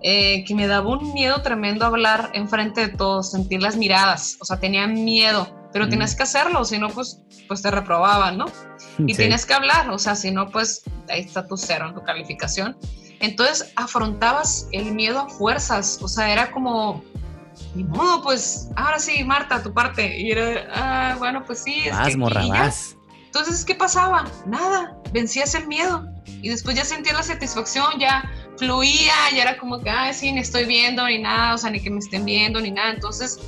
eh, 0.00 0.44
que 0.44 0.54
me 0.54 0.68
daba 0.68 0.88
un 0.88 1.12
miedo 1.12 1.42
tremendo 1.42 1.84
hablar 1.84 2.30
enfrente 2.34 2.82
de 2.82 2.88
todos, 2.96 3.32
sentir 3.32 3.60
las 3.60 3.74
miradas, 3.74 4.36
o 4.40 4.44
sea, 4.44 4.60
tenía 4.60 4.86
miedo, 4.86 5.52
pero 5.72 5.86
mm. 5.86 5.88
tienes 5.88 6.14
que 6.14 6.22
hacerlo, 6.22 6.64
si 6.64 6.78
no, 6.78 6.88
pues, 6.88 7.20
pues 7.48 7.62
te 7.62 7.72
reprobaban, 7.72 8.38
¿no? 8.38 8.46
Y 8.98 9.12
tienes 9.16 9.44
que 9.44 9.54
hablar, 9.54 9.90
o 9.90 9.98
sea, 9.98 10.14
si 10.14 10.30
no, 10.30 10.50
pues 10.50 10.84
ahí 11.08 11.22
está 11.22 11.48
tu 11.48 11.56
cero 11.56 11.88
en 11.88 11.94
tu 11.94 12.04
calificación. 12.04 12.76
Entonces 13.18 13.72
afrontabas 13.74 14.68
el 14.70 14.92
miedo 14.92 15.18
a 15.18 15.28
fuerzas, 15.28 15.98
o 16.00 16.06
sea, 16.06 16.32
era 16.32 16.52
como, 16.52 17.02
ni 17.74 17.84
modo, 17.84 18.22
pues 18.22 18.68
ahora 18.76 18.98
sí, 18.98 19.22
Marta, 19.24 19.62
tu 19.62 19.72
parte. 19.72 20.18
Y 20.18 20.30
era, 20.30 20.68
ah, 20.74 21.16
bueno, 21.18 21.44
pues 21.44 21.60
sí. 21.62 21.82
Es 21.86 21.96
vas, 21.96 22.16
morra, 22.16 22.46
vas. 22.46 22.96
Entonces, 23.26 23.64
¿qué 23.64 23.74
pasaba? 23.74 24.24
Nada, 24.46 24.96
vencías 25.12 25.54
el 25.54 25.68
miedo 25.68 26.04
y 26.42 26.48
después 26.48 26.76
ya 26.76 26.84
sentía 26.84 27.12
la 27.12 27.22
satisfacción, 27.22 27.98
ya 28.00 28.28
fluía, 28.56 29.12
ya 29.34 29.42
era 29.42 29.58
como 29.58 29.80
que, 29.80 29.88
ay, 29.88 30.12
sí, 30.14 30.32
ni 30.32 30.40
estoy 30.40 30.64
viendo 30.64 31.06
ni 31.06 31.18
nada, 31.18 31.54
o 31.54 31.58
sea, 31.58 31.70
ni 31.70 31.80
que 31.80 31.90
me 31.90 31.98
estén 31.98 32.24
viendo 32.24 32.60
ni 32.60 32.72
nada. 32.72 32.90
Entonces, 32.90 33.38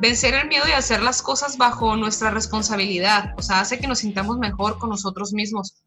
vencer 0.00 0.34
el 0.34 0.48
miedo 0.48 0.64
y 0.68 0.72
hacer 0.72 1.02
las 1.02 1.22
cosas 1.22 1.56
bajo 1.56 1.96
nuestra 1.96 2.30
responsabilidad, 2.30 3.34
o 3.38 3.42
sea, 3.42 3.60
hace 3.60 3.78
que 3.78 3.86
nos 3.86 4.00
sintamos 4.00 4.38
mejor 4.38 4.78
con 4.78 4.90
nosotros 4.90 5.32
mismos. 5.32 5.82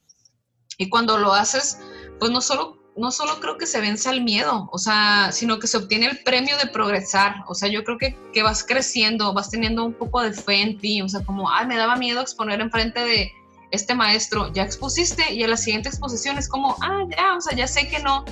Y 0.77 0.89
cuando 0.89 1.17
lo 1.17 1.33
haces, 1.33 1.79
pues 2.19 2.31
no 2.31 2.41
solo, 2.41 2.77
no 2.95 3.11
solo 3.11 3.39
creo 3.39 3.57
que 3.57 3.65
se 3.65 3.81
vence 3.81 4.09
el 4.09 4.23
miedo, 4.23 4.69
o 4.71 4.77
sea, 4.77 5.31
sino 5.31 5.59
que 5.59 5.67
se 5.67 5.77
obtiene 5.77 6.07
el 6.07 6.23
premio 6.23 6.57
de 6.57 6.67
progresar. 6.67 7.43
O 7.47 7.55
sea, 7.55 7.69
yo 7.69 7.83
creo 7.83 7.97
que, 7.97 8.15
que 8.33 8.43
vas 8.43 8.63
creciendo, 8.63 9.33
vas 9.33 9.49
teniendo 9.49 9.83
un 9.83 9.93
poco 9.93 10.21
de 10.21 10.33
fe 10.33 10.61
en 10.61 10.77
ti, 10.77 11.01
o 11.01 11.09
sea, 11.09 11.25
como, 11.25 11.49
ay, 11.49 11.65
me 11.65 11.77
daba 11.77 11.95
miedo 11.95 12.21
exponer 12.21 12.61
enfrente 12.61 12.99
de 12.99 13.31
este 13.71 13.95
maestro, 13.95 14.53
ya 14.53 14.63
expusiste 14.63 15.33
y 15.33 15.43
a 15.43 15.47
la 15.47 15.57
siguiente 15.57 15.89
exposición 15.89 16.37
es 16.37 16.47
como, 16.47 16.75
ah, 16.81 17.05
ya, 17.09 17.35
o 17.35 17.41
sea, 17.41 17.57
ya 17.57 17.65
sé 17.65 17.87
que 17.87 17.99
no, 17.99 18.23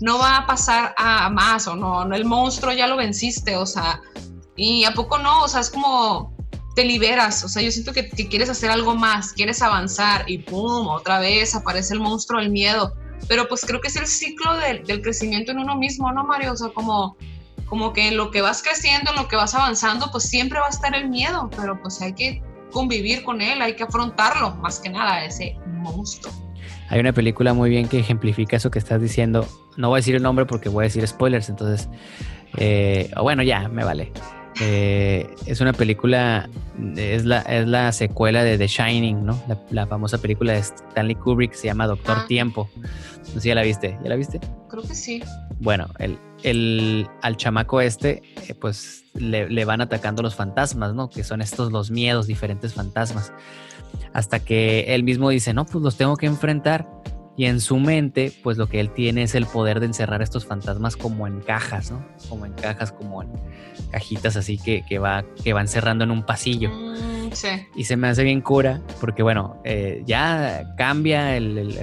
no 0.00 0.18
va 0.18 0.38
a 0.38 0.46
pasar 0.46 0.94
a 0.96 1.28
más 1.28 1.66
o 1.66 1.76
no, 1.76 2.06
no 2.06 2.16
el 2.16 2.24
monstruo 2.24 2.72
ya 2.72 2.86
lo 2.86 2.96
venciste, 2.96 3.56
o 3.56 3.66
sea, 3.66 4.00
y 4.56 4.84
a 4.84 4.94
poco 4.94 5.18
no, 5.18 5.42
o 5.42 5.48
sea, 5.48 5.60
es 5.60 5.68
como 5.68 6.34
te 6.74 6.84
liberas, 6.84 7.44
o 7.44 7.48
sea, 7.48 7.60
yo 7.60 7.70
siento 7.70 7.92
que, 7.92 8.08
quieres 8.08 8.48
hacer 8.48 8.70
algo 8.70 8.94
más, 8.94 9.32
quieres 9.32 9.60
avanzar 9.62 10.24
y 10.30 10.38
¡pum! 10.38 10.86
Otra 10.86 11.18
vez 11.18 11.54
aparece 11.54 11.94
el 11.94 12.00
monstruo, 12.00 12.40
el 12.40 12.50
miedo. 12.50 12.94
Pero 13.26 13.48
pues 13.48 13.64
creo 13.66 13.80
que 13.80 13.88
es 13.88 13.96
el 13.96 14.06
ciclo 14.06 14.56
del, 14.56 14.82
crecimiento 15.02 15.52
en 15.52 15.58
uno 15.58 15.76
mismo, 15.76 16.10
¿no, 16.12 16.24
Mario? 16.24 16.52
O 16.52 16.56
sea, 16.56 16.68
como, 16.68 17.16
como 17.66 17.92
que 17.92 18.08
en 18.08 18.16
lo 18.16 18.30
que 18.30 18.40
vas 18.40 18.62
creciendo, 18.62 19.10
en 19.10 19.16
lo 19.16 19.28
que 19.28 19.36
vas 19.36 19.54
avanzando, 19.54 20.10
pues 20.10 20.24
siempre 20.24 20.60
va 20.60 20.66
a 20.66 20.70
estar 20.70 20.94
el 20.94 21.08
miedo, 21.08 21.50
pero 21.56 21.80
pues 21.80 22.00
hay 22.00 22.14
que 22.14 22.42
convivir 22.70 23.24
con 23.24 23.40
él, 23.40 23.60
hay 23.62 23.74
que 23.74 23.82
afrontarlo, 23.82 24.54
más 24.56 24.78
que 24.78 24.90
nada, 24.90 25.24
ese 25.24 25.56
monstruo. 25.66 26.32
Hay 26.90 27.00
una 27.00 27.12
película 27.12 27.52
muy 27.52 27.68
bien 27.68 27.88
que 27.88 27.98
ejemplifica 27.98 28.56
eso 28.56 28.70
que 28.70 28.78
estás 28.78 29.00
diciendo. 29.00 29.46
No 29.76 29.88
voy 29.88 29.98
a 29.98 30.00
decir 30.00 30.14
el 30.14 30.22
nombre 30.22 30.46
porque 30.46 30.68
voy 30.68 30.84
a 30.84 30.86
decir 30.86 31.06
spoilers, 31.06 31.48
entonces, 31.48 31.88
eh, 32.56 33.10
bueno, 33.20 33.42
ya, 33.42 33.68
me 33.68 33.84
vale. 33.84 34.12
Eh, 34.60 35.28
es 35.46 35.60
una 35.60 35.72
película, 35.72 36.48
es 36.96 37.24
la, 37.24 37.40
es 37.42 37.66
la 37.68 37.92
secuela 37.92 38.42
de 38.42 38.58
The 38.58 38.66
Shining, 38.66 39.24
¿no? 39.24 39.40
La, 39.70 39.86
famosa 39.86 40.18
película 40.18 40.54
de 40.54 40.58
Stanley 40.58 41.14
Kubrick 41.14 41.52
se 41.52 41.66
llama 41.66 41.86
Doctor 41.86 42.18
ah. 42.20 42.26
Tiempo. 42.26 42.68
No 42.76 43.26
sé 43.34 43.40
si 43.40 43.48
ya 43.48 43.54
la 43.54 43.62
viste. 43.62 43.98
¿Ya 44.02 44.08
la 44.08 44.16
viste? 44.16 44.40
Creo 44.68 44.82
que 44.82 44.94
sí. 44.94 45.22
Bueno, 45.60 45.88
el, 45.98 46.18
el, 46.42 47.08
al 47.22 47.36
chamaco 47.36 47.80
este, 47.80 48.22
eh, 48.48 48.54
pues 48.54 49.04
le, 49.14 49.48
le, 49.48 49.64
van 49.64 49.80
atacando 49.80 50.22
los 50.22 50.34
fantasmas, 50.34 50.94
¿no? 50.94 51.08
Que 51.08 51.24
son 51.24 51.40
estos 51.40 51.70
los 51.70 51.90
miedos, 51.90 52.26
diferentes 52.26 52.74
fantasmas. 52.74 53.32
Hasta 54.12 54.40
que 54.40 54.94
él 54.94 55.04
mismo 55.04 55.30
dice, 55.30 55.52
no, 55.54 55.66
pues 55.66 55.82
los 55.82 55.96
tengo 55.96 56.16
que 56.16 56.26
enfrentar 56.26 56.88
y 57.38 57.46
en 57.46 57.60
su 57.60 57.78
mente, 57.78 58.32
pues 58.42 58.58
lo 58.58 58.68
que 58.68 58.80
él 58.80 58.90
tiene 58.90 59.22
es 59.22 59.36
el 59.36 59.46
poder 59.46 59.78
de 59.78 59.86
encerrar 59.86 60.22
estos 60.22 60.44
fantasmas 60.44 60.96
como 60.96 61.24
en 61.28 61.38
cajas, 61.38 61.92
¿no? 61.92 62.04
Como 62.28 62.46
en 62.46 62.52
cajas, 62.52 62.90
como 62.90 63.22
en 63.22 63.28
cajitas 63.92 64.36
así 64.36 64.58
que, 64.58 64.84
que 64.84 64.98
va, 64.98 65.24
que 65.44 65.52
van 65.52 65.68
cerrando 65.68 66.02
en 66.02 66.10
un 66.10 66.24
pasillo. 66.24 66.68
Mm, 66.68 67.30
sí. 67.30 67.48
Y 67.76 67.84
se 67.84 67.96
me 67.96 68.08
hace 68.08 68.24
bien 68.24 68.40
cura, 68.40 68.82
porque 69.00 69.22
bueno, 69.22 69.62
eh, 69.64 70.02
ya 70.04 70.74
cambia, 70.76 71.36
el, 71.36 71.78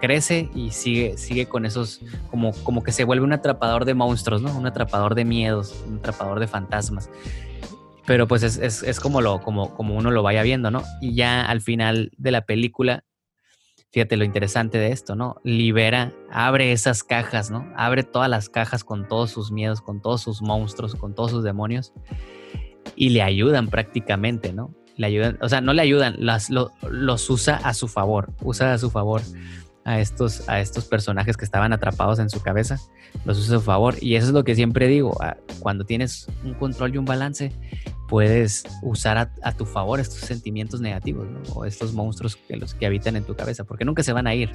crece 0.00 0.50
y 0.56 0.72
sigue, 0.72 1.16
sigue 1.16 1.46
con 1.46 1.66
esos, 1.66 2.00
como, 2.28 2.52
como 2.64 2.82
que 2.82 2.90
se 2.90 3.04
vuelve 3.04 3.24
un 3.24 3.32
atrapador 3.32 3.84
de 3.84 3.94
monstruos, 3.94 4.42
¿no? 4.42 4.58
Un 4.58 4.66
atrapador 4.66 5.14
de 5.14 5.24
miedos, 5.24 5.84
un 5.86 5.98
atrapador 5.98 6.40
de 6.40 6.48
fantasmas 6.48 7.08
pero 8.06 8.28
pues 8.28 8.44
es, 8.44 8.56
es, 8.58 8.84
es, 8.84 9.00
como, 9.00 9.20
lo, 9.20 9.40
como, 9.40 9.74
como 9.74 9.96
uno 9.96 10.12
lo 10.12 10.22
vaya 10.22 10.44
viendo, 10.44 10.70
¿no? 10.70 10.84
Y 11.00 11.16
ya 11.16 11.44
al 11.44 11.60
final 11.60 12.12
de 12.16 12.30
la 12.30 12.42
película 12.42 13.02
Fíjate 13.92 14.16
lo 14.16 14.24
interesante 14.24 14.78
de 14.78 14.92
esto, 14.92 15.16
¿no? 15.16 15.36
Libera, 15.42 16.12
abre 16.30 16.72
esas 16.72 17.02
cajas, 17.02 17.50
¿no? 17.50 17.72
Abre 17.76 18.02
todas 18.02 18.28
las 18.28 18.48
cajas 18.48 18.84
con 18.84 19.08
todos 19.08 19.30
sus 19.30 19.50
miedos, 19.50 19.80
con 19.80 20.02
todos 20.02 20.22
sus 20.22 20.42
monstruos, 20.42 20.94
con 20.94 21.14
todos 21.14 21.30
sus 21.30 21.44
demonios 21.44 21.92
y 22.94 23.10
le 23.10 23.22
ayudan 23.22 23.68
prácticamente, 23.68 24.52
¿no? 24.52 24.74
Le 24.96 25.06
ayudan, 25.06 25.38
o 25.42 25.48
sea, 25.48 25.60
no 25.60 25.72
le 25.72 25.82
ayudan, 25.82 26.16
las, 26.18 26.50
los 26.50 27.30
usa 27.30 27.56
a 27.56 27.74
su 27.74 27.88
favor, 27.88 28.32
usa 28.42 28.72
a 28.72 28.78
su 28.78 28.90
favor 28.90 29.20
a 29.84 30.00
estos, 30.00 30.48
a 30.48 30.60
estos 30.60 30.86
personajes 30.86 31.36
que 31.36 31.44
estaban 31.44 31.72
atrapados 31.72 32.18
en 32.18 32.30
su 32.30 32.40
cabeza, 32.40 32.78
los 33.24 33.38
usa 33.38 33.56
a 33.56 33.58
su 33.60 33.64
favor. 33.64 33.94
Y 34.00 34.16
eso 34.16 34.28
es 34.28 34.32
lo 34.32 34.42
que 34.42 34.54
siempre 34.54 34.88
digo, 34.88 35.16
cuando 35.60 35.84
tienes 35.84 36.26
un 36.44 36.54
control 36.54 36.94
y 36.94 36.98
un 36.98 37.04
balance, 37.04 37.52
puedes 38.08 38.64
usar 38.82 39.30
a, 39.42 39.52
tu 39.52 39.66
favor 39.66 40.00
estos 40.00 40.20
sentimientos 40.20 40.80
negativos 40.80 41.26
o 41.54 41.64
estos 41.64 41.92
monstruos 41.92 42.36
que, 42.36 42.56
los 42.56 42.74
que 42.74 42.86
habitan 42.86 43.16
en 43.16 43.24
tu 43.24 43.34
cabeza, 43.34 43.64
porque 43.64 43.84
nunca 43.84 44.02
se 44.02 44.12
van 44.12 44.26
a 44.26 44.34
ir, 44.34 44.52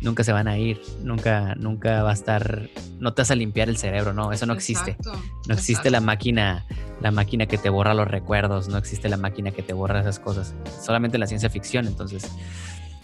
nunca 0.00 0.24
se 0.24 0.32
van 0.32 0.48
a 0.48 0.56
ir, 0.58 0.80
nunca, 1.02 1.54
nunca 1.56 2.02
va 2.02 2.10
a 2.10 2.14
estar, 2.14 2.68
no 2.98 3.12
te 3.12 3.22
vas 3.22 3.30
a 3.30 3.34
limpiar 3.34 3.68
el 3.68 3.76
cerebro, 3.76 4.12
no, 4.12 4.32
eso 4.32 4.46
no 4.46 4.52
existe. 4.52 4.96
no 5.48 5.54
existe 5.54 5.90
la 5.90 6.00
máquina, 6.00 6.66
la 7.00 7.10
máquina 7.10 7.46
que 7.46 7.58
te 7.58 7.70
borra 7.70 7.94
los 7.94 8.08
recuerdos, 8.08 8.68
no 8.68 8.78
existe 8.78 9.08
la 9.08 9.16
máquina 9.16 9.50
que 9.50 9.62
te 9.62 9.72
borra 9.72 10.00
esas 10.00 10.18
cosas, 10.18 10.54
solamente 10.82 11.18
la 11.18 11.26
ciencia 11.26 11.50
ficción, 11.50 11.86
entonces... 11.86 12.30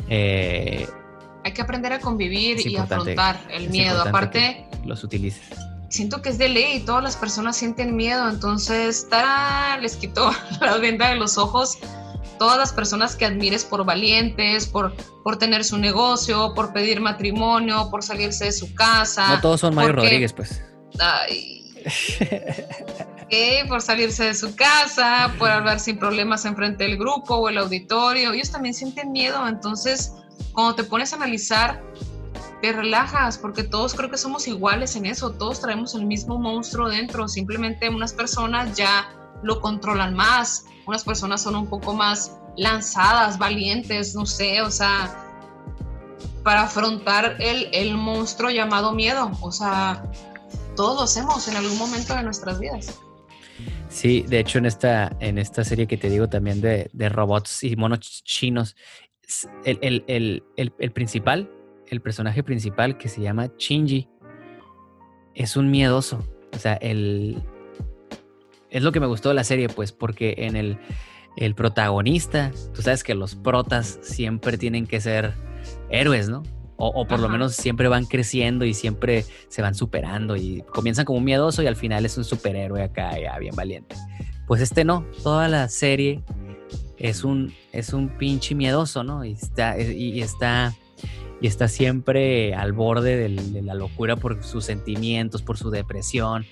Eh, 0.08 0.86
hay 1.42 1.52
que 1.52 1.62
aprender 1.62 1.92
a 1.92 2.00
convivir 2.00 2.66
y 2.66 2.76
afrontar 2.76 3.38
el 3.50 3.70
miedo. 3.70 4.02
Aparte, 4.02 4.66
los 4.84 5.04
utilices 5.04 5.65
siento 5.88 6.22
que 6.22 6.30
es 6.30 6.38
de 6.38 6.48
ley, 6.48 6.80
todas 6.80 7.02
las 7.02 7.16
personas 7.16 7.56
sienten 7.56 7.96
miedo, 7.96 8.28
entonces 8.28 9.06
les 9.80 9.96
quito 9.96 10.30
la 10.60 10.78
venda 10.78 11.10
de 11.10 11.16
los 11.16 11.38
ojos. 11.38 11.78
Todas 12.38 12.58
las 12.58 12.70
personas 12.70 13.16
que 13.16 13.24
admires 13.24 13.64
por 13.64 13.86
valientes, 13.86 14.66
por, 14.66 14.94
por 15.24 15.38
tener 15.38 15.64
su 15.64 15.78
negocio, 15.78 16.52
por 16.54 16.74
pedir 16.74 17.00
matrimonio, 17.00 17.88
por 17.90 18.02
salirse 18.02 18.44
de 18.44 18.52
su 18.52 18.74
casa. 18.74 19.36
No 19.36 19.40
todos 19.40 19.60
son 19.60 19.74
Mario 19.74 19.92
Rodríguez, 19.92 20.34
pues. 20.34 20.62
Ay, 21.00 21.72
por 23.68 23.80
salirse 23.80 24.24
de 24.24 24.34
su 24.34 24.54
casa, 24.54 25.32
por 25.38 25.50
hablar 25.50 25.80
sin 25.80 25.98
problemas 25.98 26.44
enfrente 26.44 26.84
del 26.84 26.98
grupo 26.98 27.36
o 27.36 27.48
el 27.48 27.56
auditorio. 27.56 28.32
Ellos 28.32 28.50
también 28.50 28.74
sienten 28.74 29.12
miedo, 29.12 29.48
entonces 29.48 30.12
cuando 30.52 30.74
te 30.74 30.84
pones 30.84 31.12
a 31.12 31.16
analizar 31.16 31.82
te 32.62 32.72
relajas, 32.72 33.38
porque 33.38 33.62
todos 33.62 33.94
creo 33.94 34.10
que 34.10 34.18
somos 34.18 34.48
iguales 34.48 34.96
en 34.96 35.06
eso, 35.06 35.32
todos 35.32 35.60
traemos 35.60 35.94
el 35.94 36.06
mismo 36.06 36.38
monstruo 36.38 36.88
dentro, 36.88 37.28
simplemente 37.28 37.88
unas 37.88 38.12
personas 38.12 38.76
ya 38.76 39.08
lo 39.42 39.60
controlan 39.60 40.14
más, 40.14 40.66
unas 40.86 41.04
personas 41.04 41.42
son 41.42 41.56
un 41.56 41.68
poco 41.68 41.94
más 41.94 42.38
lanzadas, 42.56 43.38
valientes, 43.38 44.14
no 44.14 44.24
sé, 44.24 44.62
o 44.62 44.70
sea, 44.70 45.22
para 46.42 46.62
afrontar 46.62 47.36
el, 47.40 47.68
el 47.72 47.96
monstruo 47.96 48.50
llamado 48.50 48.92
miedo, 48.92 49.30
o 49.40 49.52
sea, 49.52 50.10
todos 50.76 50.96
lo 50.96 51.02
hacemos 51.02 51.48
en 51.48 51.56
algún 51.56 51.76
momento 51.78 52.14
de 52.14 52.22
nuestras 52.22 52.58
vidas. 52.58 52.98
Sí, 53.88 54.22
de 54.22 54.40
hecho 54.40 54.58
en 54.58 54.66
esta, 54.66 55.14
en 55.20 55.38
esta 55.38 55.64
serie 55.64 55.86
que 55.86 55.96
te 55.96 56.10
digo 56.10 56.28
también 56.28 56.60
de, 56.60 56.90
de 56.92 57.08
robots 57.08 57.62
y 57.62 57.76
monos 57.76 58.00
chinos, 58.24 58.76
el, 59.64 59.78
el, 59.82 60.04
el, 60.06 60.72
el 60.78 60.92
principal 60.92 61.50
el 61.88 62.00
personaje 62.00 62.42
principal 62.42 62.98
que 62.98 63.08
se 63.08 63.20
llama 63.20 63.50
Shinji 63.58 64.08
es 65.34 65.56
un 65.56 65.70
miedoso. 65.70 66.24
O 66.52 66.58
sea, 66.58 66.74
el, 66.74 67.42
es 68.70 68.82
lo 68.82 68.92
que 68.92 69.00
me 69.00 69.06
gustó 69.06 69.28
de 69.28 69.34
la 69.34 69.44
serie, 69.44 69.68
pues, 69.68 69.92
porque 69.92 70.34
en 70.38 70.56
el, 70.56 70.78
el 71.36 71.54
protagonista, 71.54 72.50
tú 72.74 72.82
sabes 72.82 73.04
que 73.04 73.14
los 73.14 73.34
protas 73.34 73.98
siempre 74.02 74.58
tienen 74.58 74.86
que 74.86 75.00
ser 75.00 75.34
héroes, 75.90 76.28
¿no? 76.28 76.42
O, 76.78 77.06
por 77.06 77.20
lo 77.20 77.30
menos 77.30 77.54
siempre 77.54 77.88
van 77.88 78.04
creciendo 78.04 78.66
y 78.66 78.74
siempre 78.74 79.24
se 79.48 79.62
van 79.62 79.74
superando 79.74 80.36
y 80.36 80.62
comienzan 80.74 81.06
como 81.06 81.20
un 81.20 81.24
miedoso 81.24 81.62
y 81.62 81.66
al 81.66 81.76
final 81.76 82.04
es 82.04 82.18
un 82.18 82.24
superhéroe 82.24 82.82
acá, 82.82 83.18
ya 83.18 83.38
bien 83.38 83.56
valiente. 83.56 83.96
Pues 84.46 84.60
este 84.60 84.84
no, 84.84 85.06
toda 85.22 85.48
la 85.48 85.70
serie 85.70 86.22
es 86.98 87.24
un, 87.24 87.54
es 87.72 87.94
un 87.94 88.10
pinche 88.18 88.54
miedoso, 88.54 89.04
¿no? 89.04 89.24
Y 89.24 89.32
está, 89.32 89.80
y 89.80 90.20
está 90.20 90.74
y 91.40 91.46
está 91.46 91.68
siempre 91.68 92.54
al 92.54 92.72
borde 92.72 93.16
de 93.16 93.62
la 93.62 93.74
locura 93.74 94.16
por 94.16 94.42
sus 94.42 94.64
sentimientos, 94.64 95.42
por 95.42 95.58
su 95.58 95.70
depresión. 95.70 96.46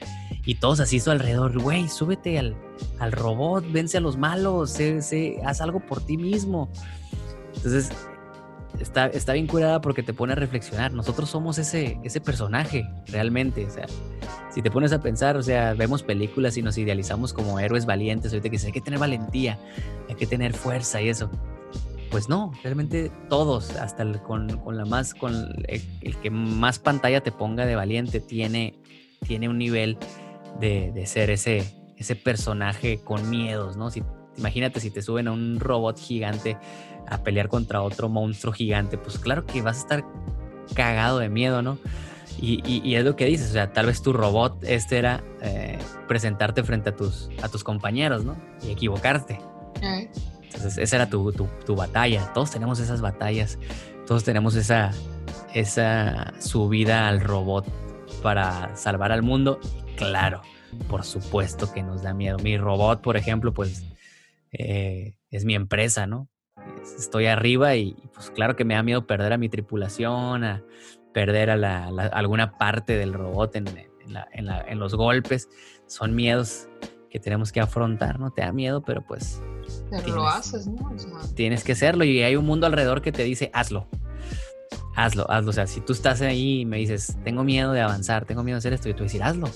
Y 0.44 0.56
todos 0.56 0.80
así 0.80 1.00
su 1.00 1.10
alrededor, 1.10 1.58
güey, 1.58 1.88
súbete 1.88 2.38
al, 2.38 2.54
al, 2.98 3.12
robot, 3.12 3.64
vence 3.72 3.96
a 3.96 4.00
los 4.00 4.18
malos, 4.18 4.78
haz 5.44 5.60
algo 5.62 5.80
por 5.80 6.04
ti 6.04 6.18
mismo. 6.18 6.68
Entonces, 7.56 7.90
está, 8.78 9.06
está 9.06 9.32
bien 9.32 9.46
curada 9.46 9.80
porque 9.80 10.02
te 10.02 10.12
pone 10.12 10.34
a 10.34 10.36
reflexionar. 10.36 10.92
Nosotros 10.92 11.30
somos 11.30 11.56
ese, 11.58 11.98
ese 12.04 12.20
personaje, 12.20 12.86
realmente. 13.06 13.64
O 13.64 13.70
sea, 13.70 13.86
si 14.50 14.60
te 14.60 14.70
pones 14.70 14.92
a 14.92 15.00
pensar, 15.00 15.38
o 15.38 15.42
sea, 15.42 15.72
vemos 15.72 16.02
películas 16.02 16.58
y 16.58 16.62
nos 16.62 16.76
idealizamos 16.76 17.32
como 17.32 17.58
héroes 17.58 17.86
valientes. 17.86 18.32
Ahorita 18.32 18.50
que 18.50 18.56
dice, 18.56 18.66
hay 18.66 18.72
que 18.72 18.82
tener 18.82 19.00
valentía, 19.00 19.58
hay 20.10 20.14
que 20.14 20.26
tener 20.26 20.52
fuerza 20.52 21.00
y 21.00 21.08
eso 21.08 21.30
pues 22.14 22.28
no, 22.28 22.52
realmente 22.62 23.10
todos, 23.28 23.70
hasta 23.72 24.04
el, 24.04 24.22
con, 24.22 24.46
la 24.46 24.84
más, 24.84 25.14
con 25.14 25.34
el, 25.66 26.16
que 26.22 26.30
más 26.30 26.78
pantalla 26.78 27.20
te 27.20 27.32
ponga 27.32 27.66
de 27.66 27.74
valiente, 27.74 28.20
tiene, 28.20 28.78
tiene 29.26 29.48
un 29.48 29.58
nivel 29.58 29.98
de, 30.60 30.92
ser 31.06 31.30
ese, 31.30 31.64
ese 31.96 32.14
personaje 32.14 33.00
con 33.02 33.28
miedos, 33.28 33.76
¿no? 33.76 33.90
Si 33.90 34.04
Imagínate 34.36 34.78
si 34.78 34.92
te 34.92 35.02
suben 35.02 35.26
a 35.26 35.32
un 35.32 35.58
robot 35.58 35.98
gigante 35.98 36.56
a 37.08 37.24
pelear 37.24 37.48
contra 37.48 37.82
otro 37.82 38.08
monstruo 38.08 38.52
gigante, 38.52 38.96
pues 38.96 39.18
claro 39.18 39.44
que 39.44 39.60
vas 39.60 39.78
a 39.78 39.80
estar 39.80 40.04
cagado 40.72 41.18
de 41.18 41.28
miedo, 41.28 41.62
¿no? 41.62 41.78
Y, 42.40 42.94
es 42.94 43.04
lo 43.04 43.16
que 43.16 43.26
dices, 43.26 43.50
o 43.50 43.52
sea, 43.54 43.72
tal 43.72 43.86
vez 43.86 44.02
tu 44.02 44.12
robot 44.12 44.62
este 44.62 44.98
era 44.98 45.24
eh, 45.42 45.78
presentarte 46.06 46.62
frente 46.62 46.90
a 46.90 46.96
tus, 46.96 47.28
a 47.42 47.48
tus 47.48 47.64
compañeros, 47.64 48.24
¿no? 48.24 48.36
Y 48.62 48.70
equivocarte. 48.70 49.40
Entonces, 50.64 50.82
esa 50.82 50.96
era 50.96 51.10
tu, 51.10 51.30
tu, 51.30 51.76
batalla. 51.76 52.32
Todos 52.32 52.50
tenemos 52.50 52.80
esas 52.80 53.02
batallas, 53.02 53.58
todos 54.06 54.24
tenemos 54.24 54.54
esa, 54.54 54.92
esa 55.52 56.32
subida 56.40 57.06
al 57.06 57.20
robot 57.20 57.66
para 58.22 58.74
salvar 58.74 59.12
al 59.12 59.20
mundo. 59.20 59.60
Claro, 59.96 60.40
por 60.88 61.04
supuesto 61.04 61.70
que 61.70 61.82
nos 61.82 62.02
da 62.02 62.14
miedo. 62.14 62.38
Mi 62.38 62.56
robot, 62.56 63.02
por 63.02 63.18
ejemplo, 63.18 63.52
pues 63.52 63.84
eh, 64.52 65.16
es 65.30 65.44
mi 65.44 65.54
empresa, 65.54 66.06
¿no? 66.06 66.30
Estoy 66.98 67.26
arriba 67.26 67.76
y 67.76 67.94
pues 68.14 68.30
claro 68.30 68.56
que 68.56 68.64
me 68.64 68.72
da 68.72 68.82
miedo 68.82 69.06
perder 69.06 69.34
a 69.34 69.38
mi 69.38 69.50
tripulación, 69.50 70.44
a 70.44 70.62
perder 71.12 71.50
a, 71.50 71.56
la, 71.56 71.88
alguna 71.88 72.56
parte 72.56 72.96
del 72.96 73.12
robot 73.12 73.54
en, 73.56 73.66
en, 74.32 74.78
los 74.78 74.94
golpes. 74.94 75.50
Son 75.88 76.14
miedos 76.14 76.70
que 77.10 77.20
tenemos 77.20 77.52
que 77.52 77.60
afrontar, 77.60 78.18
¿no? 78.18 78.30
Te 78.30 78.40
da 78.40 78.50
miedo, 78.50 78.82
pero 78.82 79.02
pues... 79.02 79.42
Pero 79.90 80.14
lo 80.14 80.28
haces, 80.28 80.66
¿no? 80.66 80.90
Tienes 81.34 81.64
que 81.64 81.72
hacerlo 81.72 82.04
y 82.04 82.22
hay 82.22 82.36
un 82.36 82.44
mundo 82.44 82.66
alrededor 82.66 83.02
que 83.02 83.12
te 83.12 83.24
dice, 83.24 83.50
hazlo. 83.52 83.86
Hazlo, 84.96 85.30
hazlo. 85.30 85.50
O 85.50 85.52
sea, 85.52 85.66
si 85.66 85.80
tú 85.80 85.92
estás 85.92 86.20
ahí 86.20 86.60
y 86.60 86.64
me 86.64 86.78
dices, 86.78 87.16
tengo 87.24 87.44
miedo 87.44 87.72
de 87.72 87.80
avanzar, 87.80 88.24
tengo 88.24 88.42
miedo 88.42 88.56
de 88.56 88.58
hacer 88.58 88.72
esto, 88.72 88.88
y 88.88 88.94
tú 88.94 89.02
decir, 89.02 89.22
hazlo, 89.22 89.48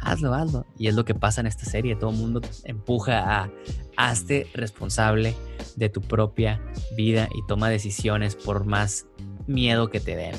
hazlo, 0.00 0.34
hazlo. 0.34 0.66
Y 0.78 0.88
es 0.88 0.94
lo 0.94 1.04
que 1.04 1.14
pasa 1.14 1.40
en 1.40 1.46
esta 1.46 1.64
serie. 1.64 1.96
Todo 1.96 2.10
el 2.10 2.16
mundo 2.16 2.40
empuja 2.64 3.42
a, 3.42 3.50
hazte 3.96 4.46
responsable 4.54 5.34
de 5.76 5.88
tu 5.88 6.00
propia 6.00 6.60
vida 6.96 7.28
y 7.34 7.46
toma 7.46 7.68
decisiones 7.68 8.36
por 8.36 8.64
más 8.64 9.06
miedo 9.46 9.90
que 9.90 10.00
te 10.00 10.16
den. 10.16 10.34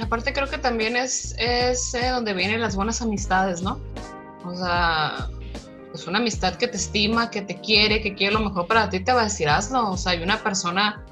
Aparte 0.00 0.32
creo 0.32 0.48
que 0.48 0.58
también 0.58 0.96
es, 0.96 1.34
es 1.38 1.94
eh, 1.94 2.08
donde 2.10 2.34
vienen 2.34 2.60
las 2.60 2.76
buenas 2.76 3.00
amistades, 3.02 3.62
¿no? 3.62 3.80
O 4.44 4.54
sea, 4.54 5.28
pues 5.96 6.06
una 6.06 6.18
amistad 6.18 6.56
que 6.56 6.68
te 6.68 6.76
estima, 6.76 7.30
que 7.30 7.40
te 7.40 7.58
quiere, 7.58 8.02
que 8.02 8.14
quiere 8.14 8.34
lo 8.34 8.40
mejor 8.40 8.66
para 8.66 8.90
ti, 8.90 9.00
te 9.00 9.12
va 9.12 9.22
a 9.22 9.24
decir 9.24 9.48
hazlo. 9.48 9.92
O 9.92 9.96
sea, 9.96 10.12
hay 10.12 10.22
una 10.22 10.42
persona 10.42 11.02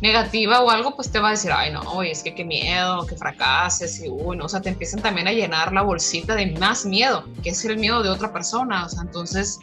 negativa 0.00 0.60
o 0.60 0.70
algo, 0.70 0.96
pues 0.96 1.12
te 1.12 1.20
va 1.20 1.28
a 1.28 1.30
decir, 1.30 1.52
ay, 1.54 1.70
no, 1.70 1.80
oye, 1.82 2.10
es 2.10 2.24
que 2.24 2.34
qué 2.34 2.44
miedo, 2.44 3.06
que 3.06 3.14
fracases, 3.14 4.02
y 4.02 4.08
uy, 4.08 4.36
no, 4.36 4.46
o 4.46 4.48
sea, 4.48 4.60
te 4.60 4.70
empiezan 4.70 5.00
también 5.00 5.28
a 5.28 5.32
llenar 5.32 5.72
la 5.72 5.82
bolsita 5.82 6.34
de 6.34 6.46
más 6.58 6.84
miedo, 6.84 7.24
que 7.44 7.50
es 7.50 7.64
el 7.64 7.78
miedo 7.78 8.02
de 8.02 8.08
otra 8.08 8.32
persona. 8.32 8.86
O 8.86 8.88
sea, 8.88 9.02
entonces 9.02 9.60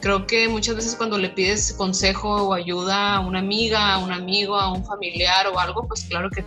creo 0.00 0.26
que 0.26 0.48
muchas 0.48 0.76
veces 0.76 0.96
cuando 0.96 1.18
le 1.18 1.28
pides 1.28 1.74
consejo 1.74 2.48
o 2.48 2.54
ayuda 2.54 3.16
a 3.16 3.20
una 3.20 3.40
amiga, 3.40 3.92
a 3.92 3.98
un 3.98 4.12
amigo, 4.12 4.56
a 4.58 4.72
un 4.72 4.82
familiar 4.82 5.46
o 5.48 5.58
algo, 5.58 5.86
pues 5.86 6.04
claro 6.04 6.30
que 6.30 6.42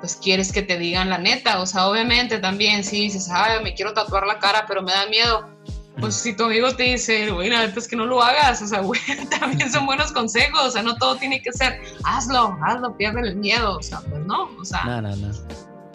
pues 0.00 0.16
quieres 0.16 0.52
que 0.52 0.60
te 0.60 0.76
digan 0.76 1.08
la 1.08 1.16
neta, 1.16 1.62
o 1.62 1.64
sea, 1.64 1.88
obviamente 1.88 2.38
también 2.38 2.84
si 2.84 3.00
dices, 3.00 3.30
ay, 3.32 3.64
me 3.64 3.72
quiero 3.72 3.94
tatuar 3.94 4.26
la 4.26 4.38
cara, 4.38 4.66
pero 4.68 4.82
me 4.82 4.92
da 4.92 5.06
miedo, 5.06 5.53
pues 6.00 6.14
si 6.16 6.36
tu 6.36 6.44
amigo 6.44 6.74
te 6.74 6.84
dice, 6.84 7.30
güey, 7.30 7.50
la 7.50 7.66
neta 7.66 7.78
es 7.78 7.88
que 7.88 7.96
no 7.96 8.06
lo 8.06 8.22
hagas, 8.22 8.62
o 8.62 8.66
sea, 8.66 8.80
güey, 8.82 9.00
también 9.38 9.70
son 9.70 9.86
buenos 9.86 10.12
consejos, 10.12 10.60
o 10.60 10.70
sea, 10.70 10.82
no 10.82 10.96
todo 10.96 11.16
tiene 11.16 11.40
que 11.42 11.52
ser, 11.52 11.80
hazlo, 12.04 12.56
hazlo, 12.64 12.96
pierde 12.96 13.20
el 13.20 13.36
miedo, 13.36 13.78
o 13.78 13.82
sea, 13.82 14.00
pues 14.00 14.24
no, 14.26 14.50
o 14.60 14.64
sea. 14.64 14.84
No, 14.84 15.02
no, 15.02 15.16
no, 15.16 15.32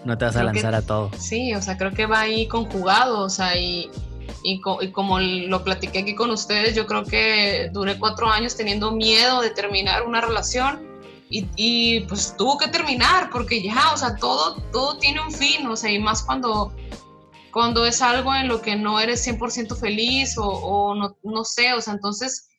no 0.05 0.17
te 0.17 0.25
vas 0.25 0.35
a 0.35 0.43
lanzar 0.43 0.75
a 0.75 0.81
todo. 0.81 1.11
Sí, 1.17 1.53
o 1.53 1.61
sea, 1.61 1.77
creo 1.77 1.91
que 1.91 2.05
va 2.05 2.21
ahí 2.21 2.47
conjugado, 2.47 3.21
o 3.21 3.29
sea, 3.29 3.57
y 3.57 3.89
y, 4.43 4.61
como 4.91 5.19
lo 5.19 5.63
platiqué 5.63 5.99
aquí 5.99 6.15
con 6.15 6.29
ustedes, 6.31 6.75
yo 6.75 6.85
creo 6.85 7.03
que 7.03 7.69
duré 7.73 7.97
cuatro 7.97 8.29
años 8.29 8.55
teniendo 8.55 8.91
miedo 8.91 9.41
de 9.41 9.49
terminar 9.49 10.03
una 10.03 10.21
relación 10.21 10.87
y, 11.29 11.47
y, 11.55 12.01
pues 12.01 12.35
tuvo 12.37 12.57
que 12.57 12.67
terminar 12.67 13.29
porque 13.31 13.61
ya, 13.61 13.91
o 13.93 13.97
sea, 13.97 14.15
todo, 14.15 14.55
todo 14.71 14.97
tiene 14.97 15.21
un 15.21 15.31
fin, 15.31 15.67
o 15.67 15.75
sea, 15.75 15.91
y 15.91 15.99
más 15.99 16.23
cuando, 16.23 16.73
cuando 17.51 17.85
es 17.85 18.01
algo 18.01 18.33
en 18.35 18.47
lo 18.47 18.61
que 18.61 18.75
no 18.75 18.99
eres 18.99 19.25
100% 19.27 19.75
feliz 19.77 20.35
o, 20.37 20.95
no, 20.95 21.17
no 21.23 21.43
sé, 21.43 21.73
o 21.73 21.81
sea, 21.81 21.93
entonces 21.93 22.49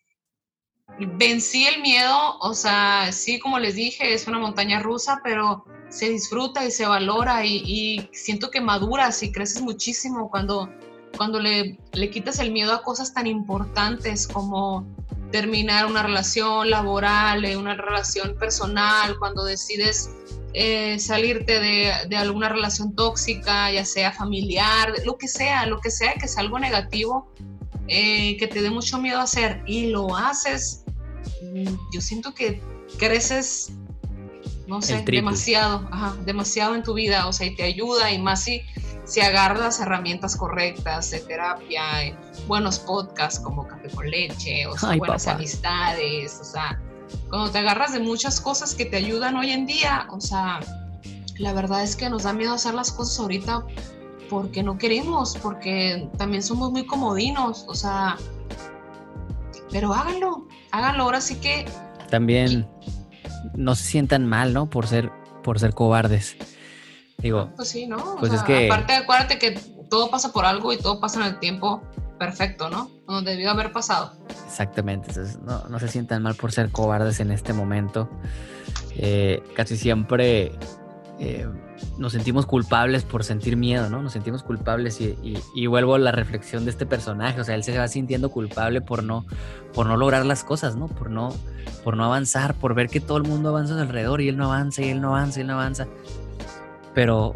vencí 1.16 1.66
el 1.66 1.80
miedo, 1.80 2.38
o 2.40 2.54
sea, 2.54 3.10
sí, 3.12 3.38
como 3.38 3.58
les 3.58 3.74
dije, 3.74 4.12
es 4.12 4.26
una 4.26 4.38
montaña 4.38 4.80
rusa, 4.80 5.20
pero 5.22 5.64
se 5.88 6.08
disfruta 6.08 6.64
y 6.64 6.70
se 6.70 6.86
valora 6.86 7.44
y, 7.44 7.62
y 7.64 8.08
siento 8.12 8.50
que 8.50 8.60
maduras 8.60 9.22
y 9.22 9.32
creces 9.32 9.62
muchísimo 9.62 10.30
cuando 10.30 10.68
cuando 11.16 11.40
le, 11.40 11.78
le 11.92 12.10
quitas 12.10 12.38
el 12.38 12.52
miedo 12.52 12.72
a 12.72 12.82
cosas 12.82 13.12
tan 13.12 13.26
importantes 13.26 14.26
como 14.26 14.86
terminar 15.30 15.86
una 15.86 16.02
relación 16.02 16.70
laboral, 16.70 17.44
eh, 17.44 17.56
una 17.56 17.74
relación 17.74 18.36
personal, 18.38 19.18
cuando 19.18 19.44
decides 19.44 20.10
eh, 20.52 20.98
salirte 20.98 21.60
de, 21.60 21.92
de, 22.08 22.16
alguna 22.16 22.48
relación 22.48 22.94
tóxica, 22.94 23.70
ya 23.70 23.84
sea 23.84 24.12
familiar, 24.12 24.92
lo 25.04 25.16
que 25.16 25.28
sea, 25.28 25.66
lo 25.66 25.80
que 25.80 25.90
sea 25.90 26.14
que 26.14 26.26
sea 26.26 26.42
algo 26.42 26.58
negativo, 26.58 27.32
eh, 27.86 28.36
que 28.36 28.46
te 28.46 28.62
dé 28.62 28.70
mucho 28.70 28.98
miedo 28.98 29.20
hacer 29.20 29.62
y 29.66 29.88
lo 29.88 30.16
haces, 30.16 30.84
mm, 31.42 31.74
yo 31.92 32.00
siento 32.00 32.34
que 32.34 32.60
creces, 32.98 33.72
no 34.66 34.82
sé, 34.82 35.02
demasiado, 35.06 35.88
ajá, 35.90 36.16
demasiado 36.24 36.74
en 36.74 36.82
tu 36.82 36.94
vida, 36.94 37.26
o 37.26 37.32
sea, 37.32 37.46
y 37.46 37.54
te 37.54 37.62
ayuda 37.62 38.12
y 38.12 38.18
más 38.18 38.44
si 38.44 38.62
si 39.10 39.20
agarras 39.20 39.80
herramientas 39.80 40.36
correctas 40.36 41.10
de 41.10 41.18
terapia, 41.18 41.82
buenos 42.46 42.78
podcasts 42.78 43.40
como 43.40 43.66
Café 43.66 43.88
con 43.90 44.08
Leche, 44.08 44.68
o 44.68 44.78
sea, 44.78 44.96
buenas 44.96 45.26
amistades, 45.26 46.38
o 46.40 46.44
sea, 46.44 46.80
cuando 47.30 47.50
te 47.50 47.58
agarras 47.58 47.92
de 47.92 48.00
muchas 48.00 48.40
cosas 48.40 48.74
que 48.74 48.84
te 48.84 48.96
ayudan 48.96 49.36
hoy 49.36 49.50
en 49.50 49.64
día, 49.64 50.06
o 50.10 50.20
sea, 50.20 50.60
la 51.38 51.52
verdad 51.52 51.82
es 51.82 51.96
que 51.96 52.10
nos 52.10 52.24
da 52.24 52.32
miedo 52.32 52.52
hacer 52.52 52.74
las 52.74 52.92
cosas 52.92 53.18
ahorita 53.20 53.64
porque 54.28 54.62
no 54.62 54.78
queremos, 54.78 55.36
porque 55.38 56.08
también 56.18 56.42
somos 56.42 56.72
muy 56.72 56.84
comodinos, 56.86 57.64
o 57.68 57.74
sea, 57.74 58.16
pero 59.70 59.94
háganlo, 59.94 60.48
háganlo, 60.72 61.04
ahora 61.04 61.20
sí 61.20 61.36
que... 61.36 61.66
También 62.10 62.68
no 63.54 63.74
se 63.76 63.84
sientan 63.84 64.26
mal, 64.26 64.52
¿no? 64.52 64.68
Por 64.68 64.86
ser, 64.86 65.10
por 65.44 65.60
ser 65.60 65.72
cobardes. 65.72 66.36
Digo, 67.18 67.50
pues 67.54 67.68
sí, 67.68 67.86
¿no? 67.86 68.16
Pues 68.18 68.32
es 68.32 68.42
que... 68.42 68.66
Aparte, 68.66 68.94
acuérdate 68.94 69.38
que 69.38 69.52
todo 69.88 70.10
pasa 70.10 70.32
por 70.32 70.44
algo 70.44 70.72
y 70.72 70.78
todo 70.78 71.00
pasa 71.00 71.20
en 71.20 71.34
el 71.34 71.38
tiempo 71.38 71.82
perfecto, 72.20 72.68
¿no? 72.68 72.90
Donde 73.06 73.30
debió 73.30 73.50
haber 73.50 73.72
pasado. 73.72 74.12
Exactamente, 74.46 75.08
entonces 75.08 75.40
no, 75.40 75.64
no 75.70 75.78
se 75.78 75.88
sientan 75.88 76.22
mal 76.22 76.34
por 76.34 76.52
ser 76.52 76.70
cobardes 76.70 77.18
en 77.18 77.30
este 77.30 77.54
momento. 77.54 78.10
Eh, 78.94 79.42
casi 79.56 79.78
siempre 79.78 80.52
eh, 81.18 81.48
nos 81.96 82.12
sentimos 82.12 82.44
culpables 82.44 83.04
por 83.04 83.24
sentir 83.24 83.56
miedo, 83.56 83.88
¿no? 83.88 84.02
Nos 84.02 84.12
sentimos 84.12 84.42
culpables 84.42 85.00
y, 85.00 85.66
vuelvo 85.66 85.94
a 85.94 85.98
la 85.98 86.12
reflexión 86.12 86.66
de 86.66 86.72
este 86.72 86.84
personaje, 86.84 87.40
o 87.40 87.44
sea, 87.44 87.54
él 87.54 87.64
se 87.64 87.78
va 87.78 87.88
sintiendo 87.88 88.28
culpable 88.28 88.82
por 88.82 89.02
no, 89.02 89.24
por 89.72 89.86
no 89.86 89.96
lograr 89.96 90.26
las 90.26 90.44
cosas, 90.44 90.76
¿no? 90.76 90.88
Por 90.88 91.08
no, 91.08 91.34
por 91.84 91.96
no 91.96 92.04
avanzar, 92.04 92.52
por 92.52 92.74
ver 92.74 92.88
que 92.90 93.00
todo 93.00 93.16
el 93.16 93.24
mundo 93.24 93.48
avanza 93.48 93.80
alrededor 93.80 94.20
y 94.20 94.28
él 94.28 94.36
no 94.36 94.44
avanza 94.44 94.82
y 94.82 94.90
él 94.90 95.00
no 95.00 95.16
avanza 95.16 95.38
y 95.38 95.40
él 95.40 95.46
no 95.46 95.54
avanza. 95.54 95.88
Pero, 96.92 97.34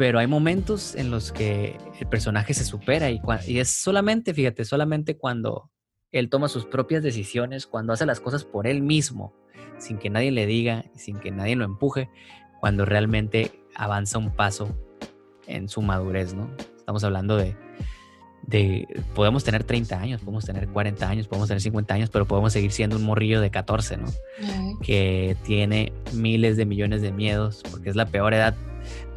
pero 0.00 0.18
hay 0.18 0.26
momentos 0.26 0.94
en 0.94 1.10
los 1.10 1.30
que 1.30 1.76
el 2.00 2.06
personaje 2.06 2.54
se 2.54 2.64
supera 2.64 3.10
y, 3.10 3.20
y 3.46 3.58
es 3.58 3.68
solamente, 3.68 4.32
fíjate, 4.32 4.64
solamente 4.64 5.18
cuando 5.18 5.70
él 6.10 6.30
toma 6.30 6.48
sus 6.48 6.64
propias 6.64 7.02
decisiones, 7.02 7.66
cuando 7.66 7.92
hace 7.92 8.06
las 8.06 8.18
cosas 8.18 8.46
por 8.46 8.66
él 8.66 8.80
mismo, 8.80 9.34
sin 9.76 9.98
que 9.98 10.08
nadie 10.08 10.30
le 10.30 10.46
diga, 10.46 10.86
sin 10.94 11.18
que 11.18 11.30
nadie 11.30 11.54
lo 11.54 11.66
empuje, 11.66 12.08
cuando 12.60 12.86
realmente 12.86 13.52
avanza 13.74 14.16
un 14.16 14.34
paso 14.34 14.74
en 15.46 15.68
su 15.68 15.82
madurez, 15.82 16.32
¿no? 16.32 16.50
Estamos 16.78 17.04
hablando 17.04 17.36
de, 17.36 17.54
de, 18.46 18.88
podemos 19.14 19.44
tener 19.44 19.64
30 19.64 20.00
años, 20.00 20.22
podemos 20.22 20.46
tener 20.46 20.66
40 20.68 21.10
años, 21.10 21.28
podemos 21.28 21.48
tener 21.48 21.60
50 21.60 21.92
años, 21.92 22.08
pero 22.08 22.24
podemos 22.24 22.54
seguir 22.54 22.72
siendo 22.72 22.96
un 22.96 23.02
morrillo 23.02 23.42
de 23.42 23.50
14, 23.50 23.98
¿no? 23.98 24.06
Que 24.80 25.36
tiene 25.44 25.92
miles 26.14 26.56
de 26.56 26.64
millones 26.64 27.02
de 27.02 27.12
miedos, 27.12 27.62
porque 27.70 27.90
es 27.90 27.96
la 27.96 28.06
peor 28.06 28.32
edad 28.32 28.56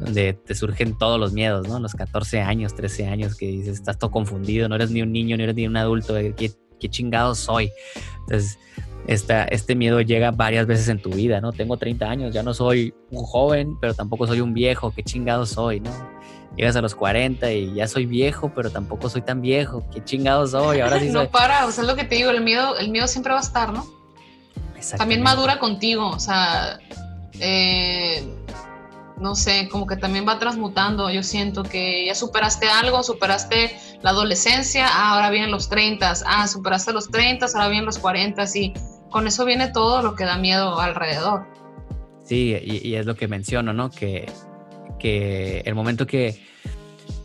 donde 0.00 0.34
te 0.34 0.54
surgen 0.54 0.96
todos 0.98 1.18
los 1.18 1.32
miedos, 1.32 1.68
¿no? 1.68 1.78
Los 1.78 1.94
14 1.94 2.40
años, 2.40 2.74
13 2.74 3.06
años 3.06 3.36
que 3.36 3.46
dices, 3.46 3.78
estás 3.78 3.98
todo 3.98 4.10
confundido, 4.10 4.68
no 4.68 4.76
eres 4.76 4.90
ni 4.90 5.02
un 5.02 5.12
niño, 5.12 5.36
ni 5.36 5.42
eres 5.42 5.54
ni 5.54 5.66
un 5.66 5.76
adulto, 5.76 6.14
¿qué, 6.14 6.52
qué 6.80 6.88
chingado 6.88 7.34
soy? 7.34 7.70
Entonces, 8.20 8.58
esta, 9.06 9.44
este 9.44 9.74
miedo 9.74 10.00
llega 10.00 10.30
varias 10.30 10.66
veces 10.66 10.88
en 10.88 11.00
tu 11.00 11.10
vida, 11.10 11.40
¿no? 11.40 11.52
Tengo 11.52 11.76
30 11.76 12.08
años, 12.08 12.34
ya 12.34 12.42
no 12.42 12.54
soy 12.54 12.94
un 13.10 13.22
joven, 13.22 13.76
pero 13.80 13.94
tampoco 13.94 14.26
soy 14.26 14.40
un 14.40 14.54
viejo, 14.54 14.92
qué 14.94 15.02
chingado 15.02 15.46
soy, 15.46 15.80
¿no? 15.80 15.90
llegas 16.56 16.76
a 16.76 16.80
los 16.80 16.94
40 16.94 17.50
y 17.52 17.74
ya 17.74 17.88
soy 17.88 18.06
viejo, 18.06 18.52
pero 18.54 18.70
tampoco 18.70 19.08
soy 19.08 19.22
tan 19.22 19.40
viejo. 19.40 19.84
¿Qué 19.92 20.02
chingados 20.04 20.52
soy? 20.52 20.80
Ahora 20.80 21.00
sí 21.00 21.08
no 21.10 21.28
para, 21.30 21.66
o 21.66 21.72
sea, 21.72 21.82
es 21.82 21.88
lo 21.88 21.96
que 21.96 22.04
te 22.04 22.16
digo, 22.16 22.30
el 22.30 22.42
miedo, 22.42 22.76
el 22.78 22.90
miedo 22.90 23.06
siempre 23.06 23.32
va 23.32 23.38
a 23.38 23.42
estar, 23.42 23.72
¿no? 23.72 23.86
También 24.98 25.22
madura 25.22 25.58
contigo, 25.58 26.10
o 26.10 26.20
sea, 26.20 26.78
eh, 27.40 28.22
no 29.24 29.34
sé, 29.34 29.70
como 29.70 29.86
que 29.86 29.96
también 29.96 30.28
va 30.28 30.38
transmutando. 30.38 31.10
Yo 31.10 31.22
siento 31.22 31.62
que 31.62 32.04
ya 32.04 32.14
superaste 32.14 32.68
algo, 32.68 33.02
superaste 33.02 33.74
la 34.02 34.10
adolescencia, 34.10 34.86
ahora 34.86 35.30
vienen 35.30 35.50
los 35.50 35.70
30, 35.70 36.12
ah, 36.26 36.46
superaste 36.46 36.92
los 36.92 37.10
30, 37.10 37.46
ahora 37.46 37.68
vienen 37.68 37.86
los 37.86 37.98
40 37.98 38.44
y 38.54 38.74
con 39.10 39.26
eso 39.26 39.46
viene 39.46 39.68
todo 39.68 40.02
lo 40.02 40.14
que 40.14 40.24
da 40.24 40.36
miedo 40.36 40.78
alrededor. 40.78 41.46
Sí, 42.22 42.54
y, 42.62 42.94
es 42.94 43.06
lo 43.06 43.16
que 43.16 43.26
menciono, 43.26 43.72
¿no? 43.72 43.90
Que, 43.90 44.30
que 44.98 45.60
el 45.64 45.74
momento 45.74 46.06
que 46.06 46.42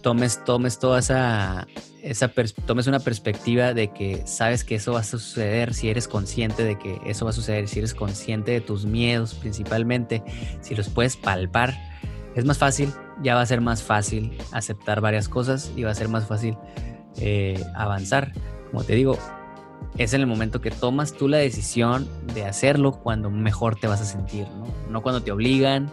tomes, 0.01 0.41
tomes 0.45 0.79
toda 0.79 0.99
esa, 0.99 1.67
esa 2.01 2.31
tomes 2.65 2.87
una 2.87 2.99
perspectiva 2.99 3.73
de 3.73 3.91
que 3.91 4.25
sabes 4.25 4.63
que 4.63 4.75
eso 4.75 4.93
va 4.93 5.01
a 5.01 5.03
suceder, 5.03 5.73
si 5.73 5.89
eres 5.89 6.07
consciente 6.07 6.63
de 6.63 6.77
que 6.77 6.97
eso 7.05 7.25
va 7.25 7.31
a 7.31 7.33
suceder, 7.33 7.67
si 7.67 7.79
eres 7.79 7.93
consciente 7.93 8.51
de 8.51 8.61
tus 8.61 8.85
miedos 8.85 9.33
principalmente, 9.33 10.23
si 10.61 10.75
los 10.75 10.87
puedes 10.87 11.17
palpar, 11.17 11.88
es 12.39 12.45
más 12.45 12.57
fácil, 12.57 12.91
ya 13.21 13.35
va 13.35 13.41
a 13.41 13.45
ser 13.45 13.61
más 13.61 13.83
fácil 13.83 14.37
aceptar 14.51 15.01
varias 15.01 15.29
cosas 15.29 15.71
y 15.75 15.83
va 15.83 15.91
a 15.91 15.95
ser 15.95 16.07
más 16.09 16.25
fácil 16.25 16.57
eh, 17.17 17.63
avanzar. 17.75 18.33
Como 18.71 18.83
te 18.83 18.95
digo, 18.95 19.17
es 19.97 20.13
en 20.13 20.21
el 20.21 20.27
momento 20.27 20.61
que 20.61 20.71
tomas 20.71 21.13
tú 21.13 21.27
la 21.27 21.37
decisión 21.37 22.07
de 22.33 22.45
hacerlo 22.45 22.93
cuando 22.93 23.29
mejor 23.29 23.75
te 23.75 23.87
vas 23.87 24.01
a 24.01 24.05
sentir, 24.05 24.47
¿no? 24.49 24.67
No 24.89 25.01
cuando 25.01 25.21
te 25.21 25.31
obligan, 25.31 25.91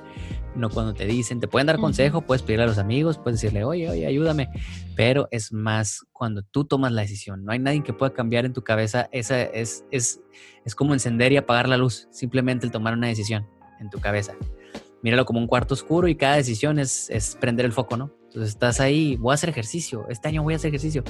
no 0.54 0.70
cuando 0.70 0.94
te 0.94 1.06
dicen, 1.06 1.40
te 1.40 1.48
pueden 1.48 1.66
dar 1.66 1.78
consejo, 1.78 2.22
puedes 2.22 2.42
pedirle 2.42 2.64
a 2.64 2.68
los 2.68 2.78
amigos, 2.78 3.18
puedes 3.18 3.40
decirle, 3.40 3.64
oye, 3.64 3.90
oye, 3.90 4.06
ayúdame, 4.06 4.48
pero 4.94 5.28
es 5.30 5.52
más 5.52 6.06
cuando 6.12 6.42
tú 6.42 6.64
tomas 6.64 6.92
la 6.92 7.02
decisión. 7.02 7.44
No 7.44 7.52
hay 7.52 7.58
nadie 7.58 7.82
que 7.82 7.92
pueda 7.92 8.12
cambiar 8.12 8.44
en 8.44 8.52
tu 8.52 8.62
cabeza. 8.62 9.08
Esa 9.12 9.42
es, 9.42 9.84
es, 9.90 10.20
es 10.64 10.74
como 10.74 10.94
encender 10.94 11.32
y 11.32 11.36
apagar 11.36 11.68
la 11.68 11.76
luz, 11.76 12.08
simplemente 12.10 12.66
el 12.66 12.72
tomar 12.72 12.94
una 12.94 13.08
decisión 13.08 13.46
en 13.80 13.90
tu 13.90 13.98
cabeza. 13.98 14.34
Míralo 15.06 15.24
como 15.24 15.38
un 15.38 15.46
cuarto 15.46 15.74
oscuro 15.74 16.08
y 16.08 16.16
cada 16.16 16.34
decisión 16.34 16.80
es, 16.80 17.08
es 17.10 17.36
prender 17.40 17.64
el 17.64 17.70
foco, 17.70 17.96
¿no? 17.96 18.10
Entonces 18.24 18.48
estás 18.48 18.80
ahí, 18.80 19.14
voy 19.14 19.30
a 19.30 19.34
hacer 19.34 19.48
ejercicio, 19.48 20.04
este 20.08 20.26
año 20.26 20.42
voy 20.42 20.54
a 20.54 20.56
hacer 20.56 20.70
ejercicio, 20.70 21.04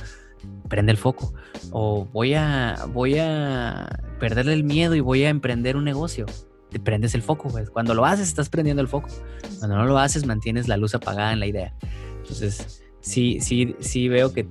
prende 0.68 0.92
el 0.92 0.98
foco. 0.98 1.32
O 1.70 2.04
voy 2.04 2.34
a, 2.34 2.84
voy 2.92 3.16
a 3.18 3.88
perderle 4.20 4.52
el 4.52 4.64
miedo 4.64 4.94
y 4.94 5.00
voy 5.00 5.24
a 5.24 5.30
emprender 5.30 5.78
un 5.78 5.84
negocio 5.84 6.26
te 6.68 6.78
prendes 6.78 7.14
el 7.14 7.22
foco, 7.22 7.48
pues. 7.48 7.70
Cuando 7.70 7.94
lo 7.94 8.04
haces, 8.04 8.28
estás 8.28 8.50
prendiendo 8.50 8.82
el 8.82 8.88
foco. 8.88 9.08
Cuando 9.60 9.78
no 9.78 9.86
lo 9.86 9.96
haces, 9.96 10.26
mantienes 10.26 10.68
la 10.68 10.76
luz 10.76 10.94
apagada 10.94 11.32
en 11.32 11.40
la 11.40 11.46
idea. 11.46 11.74
Entonces, 12.18 12.82
sí, 13.00 13.38
sí, 13.40 13.76
sí 13.80 14.10
veo 14.10 14.34
que, 14.34 14.46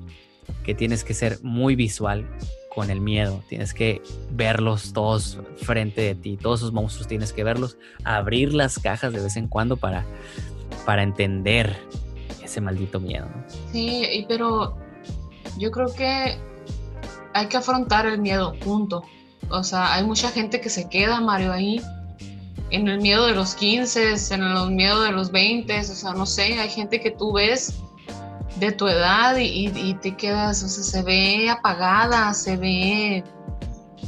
que 0.64 0.74
tienes 0.74 1.04
que 1.04 1.14
ser 1.14 1.38
muy 1.44 1.76
visual 1.76 2.28
con 2.76 2.92
el 2.92 3.00
miedo. 3.00 3.42
Tienes 3.48 3.74
que 3.74 4.02
verlos 4.32 4.92
todos 4.94 5.40
frente 5.58 6.02
de 6.02 6.16
ti. 6.16 6.38
Todos 6.38 6.60
esos 6.60 6.74
monstruos 6.74 7.08
tienes 7.08 7.32
que 7.32 7.44
verlos. 7.44 7.78
Abrir 8.04 8.54
las 8.54 8.78
cajas 8.78 9.14
de 9.14 9.22
vez 9.22 9.38
en 9.38 9.48
cuando 9.48 9.78
para, 9.78 10.06
para 10.86 11.02
entender 11.02 11.76
ese 12.44 12.60
maldito 12.60 13.00
miedo. 13.00 13.28
Sí, 13.72 14.26
pero 14.28 14.78
yo 15.58 15.72
creo 15.72 15.88
que 15.94 16.38
hay 17.34 17.48
que 17.48 17.58
afrontar 17.58 18.06
el 18.06 18.20
miedo, 18.20 18.54
punto. 18.60 19.04
O 19.50 19.64
sea, 19.64 19.94
hay 19.94 20.04
mucha 20.04 20.30
gente 20.30 20.60
que 20.60 20.70
se 20.70 20.90
queda, 20.90 21.22
Mario, 21.22 21.54
ahí 21.54 21.82
en 22.72 22.88
el 22.88 23.00
miedo 23.00 23.26
de 23.28 23.34
los 23.34 23.56
15, 23.56 24.16
en 24.34 24.44
el 24.44 24.72
miedo 24.72 25.02
de 25.02 25.12
los 25.12 25.32
20, 25.32 25.80
o 25.80 25.84
sea, 25.84 26.14
no 26.14 26.26
sé, 26.26 26.60
hay 26.60 26.70
gente 26.70 27.00
que 27.00 27.12
tú 27.12 27.34
ves 27.34 27.76
de 28.56 28.72
tu 28.72 28.88
edad 28.88 29.36
y, 29.38 29.94
te 29.96 30.16
quedas, 30.16 30.64
o 30.64 30.68
sea, 30.68 30.84
se 30.84 31.02
ve 31.04 31.50
apagada, 31.50 32.34
se 32.34 32.58
ve... 32.58 33.24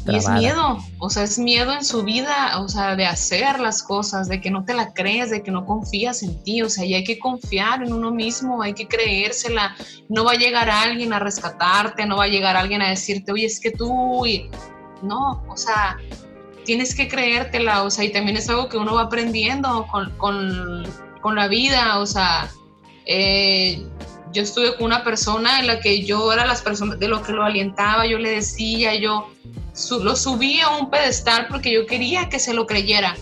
Y 0.10 0.16
es 0.16 0.30
miedo, 0.30 0.78
o 1.00 1.10
sea, 1.10 1.24
es 1.24 1.38
miedo 1.38 1.74
en 1.74 1.84
su 1.84 2.02
vida, 2.04 2.62
o 2.62 2.70
sea, 2.70 2.96
de 2.96 3.06
hacer 3.06 3.60
las 3.60 3.84
cosas, 3.84 4.30
de 4.30 4.40
que 4.40 4.50
no 4.50 4.64
te 4.64 4.74
la 4.74 4.94
crees, 4.94 5.32
de 5.32 5.44
que 5.44 5.52
no 5.52 5.66
confías 5.66 6.24
en 6.24 6.42
ti, 6.44 6.62
o 6.62 6.70
sea, 6.70 6.86
y 6.86 6.94
hay 6.94 7.04
que 7.04 7.20
confiar 7.20 7.84
en 7.84 7.92
uno 7.92 8.12
mismo, 8.12 8.62
hay 8.62 8.74
que 8.74 8.88
creérsela, 8.88 9.76
no 10.08 10.24
va 10.24 10.32
a 10.32 10.36
llegar 10.36 10.70
alguien 10.70 11.12
a 11.12 11.20
rescatarte, 11.20 12.06
no 12.06 12.16
va 12.16 12.24
a 12.24 12.30
llegar 12.30 12.56
alguien 12.56 12.82
a 12.82 12.90
decirte, 12.90 13.34
oye, 13.34 13.48
es 13.48 13.60
que 13.60 13.72
tú, 13.72 14.26
y... 14.26 14.50
no, 15.02 15.44
o 15.50 15.58
sea, 15.58 15.98
tienes 16.64 16.96
que 16.96 17.10
creértela, 17.10 17.84
o 17.84 17.90
sea, 17.90 18.06
y 18.06 18.14
también 18.14 18.38
es 18.38 18.48
algo 18.50 18.70
que 18.70 18.78
uno 18.78 18.96
va 18.96 19.04
aprendiendo 19.04 19.88
con, 19.92 20.10
con, 20.18 20.88
con 21.22 21.36
la 21.36 21.50
vida, 21.50 22.00
o 22.00 22.06
sea, 22.06 22.50
eh, 23.08 23.86
yo 24.34 24.44
estuve 24.44 24.76
con 24.76 24.86
una 24.86 25.04
persona 25.04 25.60
en 25.60 25.68
la 25.68 25.80
que 25.80 26.04
yo 26.04 26.32
era 26.32 26.46
las 26.46 26.62
personas 26.62 27.00
de 27.00 27.08
lo 27.08 27.22
que 27.22 27.32
lo 27.32 27.44
alientaba, 27.44 28.06
yo 28.06 28.18
le 28.18 28.32
decía, 28.32 28.96
yo 28.96 29.30
lo 30.02 30.16
subía 30.16 30.68
a 30.68 30.78
un 30.78 30.90
pedestal 30.90 31.48
porque 31.48 31.72
yo 31.72 31.86
quería 31.86 32.30
que 32.30 32.40
se 32.40 32.54
lo 32.54 32.66
creyera, 32.66 33.16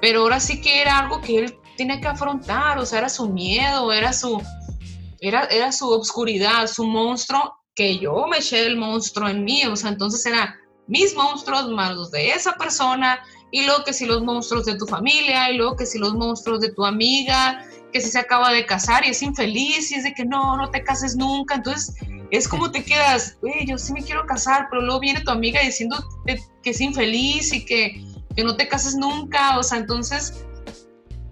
pero 0.00 0.22
ahora 0.22 0.40
sí 0.40 0.60
que 0.60 0.80
era 0.80 0.98
algo 0.98 1.20
que 1.20 1.38
él 1.38 1.58
tenía 1.76 2.00
que 2.00 2.08
afrontar, 2.08 2.78
o 2.78 2.86
sea, 2.86 2.98
era 2.98 3.08
su 3.08 3.28
miedo, 3.28 3.92
era 3.92 4.12
su, 4.12 4.42
era, 5.20 5.44
era 5.44 5.72
su 5.72 5.90
obscuridad, 5.90 6.66
su 6.66 6.84
monstruo, 6.84 7.54
que 7.74 7.98
yo 7.98 8.26
me 8.28 8.38
eché 8.38 8.66
el 8.66 8.76
monstruo 8.76 9.28
en 9.28 9.44
mí, 9.44 9.64
o 9.66 9.74
sea, 9.74 9.90
entonces 9.90 10.24
era 10.26 10.56
mis 10.86 11.14
monstruos 11.16 11.68
más 11.70 11.94
los 11.96 12.10
de 12.10 12.30
esa 12.30 12.52
persona, 12.52 13.20
y 13.50 13.64
luego 13.64 13.84
que 13.84 13.92
si 13.92 14.04
los 14.04 14.22
monstruos 14.22 14.64
de 14.64 14.76
tu 14.76 14.86
familia, 14.86 15.50
y 15.50 15.56
luego 15.56 15.76
que 15.76 15.86
si 15.86 15.98
los 15.98 16.14
monstruos 16.14 16.60
de 16.60 16.72
tu 16.72 16.84
amiga, 16.84 17.64
que 17.94 18.00
si 18.00 18.10
se 18.10 18.18
acaba 18.18 18.52
de 18.52 18.66
casar 18.66 19.06
y 19.06 19.10
es 19.10 19.22
infeliz, 19.22 19.92
y 19.92 19.94
es 19.94 20.02
de 20.02 20.12
que 20.14 20.24
no, 20.24 20.56
no 20.56 20.68
te 20.68 20.82
cases 20.82 21.14
nunca, 21.14 21.54
entonces 21.54 21.94
es 22.32 22.48
como 22.48 22.72
te 22.72 22.82
quedas, 22.82 23.38
yo 23.66 23.78
sí 23.78 23.92
me 23.92 24.02
quiero 24.02 24.26
casar, 24.26 24.66
pero 24.68 24.82
luego 24.82 24.98
viene 24.98 25.20
tu 25.20 25.30
amiga 25.30 25.60
diciendo 25.60 26.04
que 26.26 26.70
es 26.70 26.80
infeliz 26.80 27.52
y 27.52 27.64
que, 27.64 28.04
que 28.34 28.42
no 28.42 28.56
te 28.56 28.66
cases 28.66 28.96
nunca, 28.96 29.56
o 29.58 29.62
sea, 29.62 29.78
entonces 29.78 30.44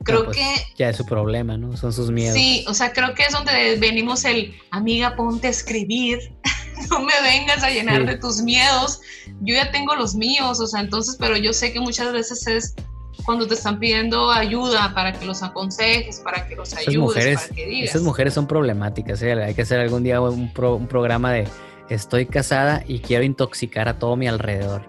creo 0.05 0.27
pues, 0.27 0.37
que... 0.37 0.55
Ya 0.79 0.91
es 0.91 0.97
su 0.97 1.05
problema, 1.05 1.57
¿no? 1.57 1.77
Son 1.77 1.93
sus 1.93 2.13
miedos. 2.13 2.37
Sí, 2.37 2.65
o 2.69 2.75
sea, 2.75 2.93
creo 2.93 3.13
que 3.15 3.25
es 3.25 3.33
donde 3.33 3.77
venimos 3.81 4.25
el, 4.25 4.55
amiga, 4.71 5.17
ponte 5.17 5.49
a 5.49 5.51
escribir, 5.51 6.33
no 6.91 7.01
me 7.01 7.15
vengas 7.25 7.65
a 7.65 7.71
llenar 7.71 8.07
de 8.07 8.19
tus 8.19 8.41
miedos, 8.41 9.01
yo 9.41 9.57
ya 9.57 9.73
tengo 9.73 9.97
los 9.97 10.15
míos, 10.15 10.61
o 10.61 10.67
sea, 10.69 10.81
entonces, 10.81 11.17
pero 11.19 11.37
yo 11.37 11.53
sé 11.53 11.73
que 11.73 11.81
muchas 11.81 12.13
veces 12.13 12.47
es 12.47 12.77
cuando 13.25 13.47
te 13.47 13.55
están 13.55 13.79
pidiendo 13.79 14.31
ayuda 14.31 14.93
para 14.95 15.13
que 15.13 15.25
los 15.25 15.43
aconsejes, 15.43 16.21
para 16.21 16.47
que 16.47 16.57
los 16.57 16.75
ayudes, 16.75 16.99
mujeres, 16.99 17.41
para 17.43 17.55
que 17.55 17.67
digas. 17.67 17.91
Esas 17.91 18.03
mujeres 18.03 18.35
son 18.35 18.47
problemáticas, 18.47 19.23
¿eh? 19.23 19.33
hay 19.33 19.55
que 19.55 19.63
hacer 19.63 19.81
algún 19.81 20.03
día 20.03 20.21
un, 20.21 20.53
un 20.57 20.87
programa 20.87 21.33
de 21.33 21.47
estoy 21.89 22.27
casada 22.27 22.83
y 22.87 23.01
quiero 23.01 23.25
intoxicar 23.25 23.89
a 23.89 23.99
todo 23.99 24.17
mi 24.17 24.29
alrededor. 24.29 24.83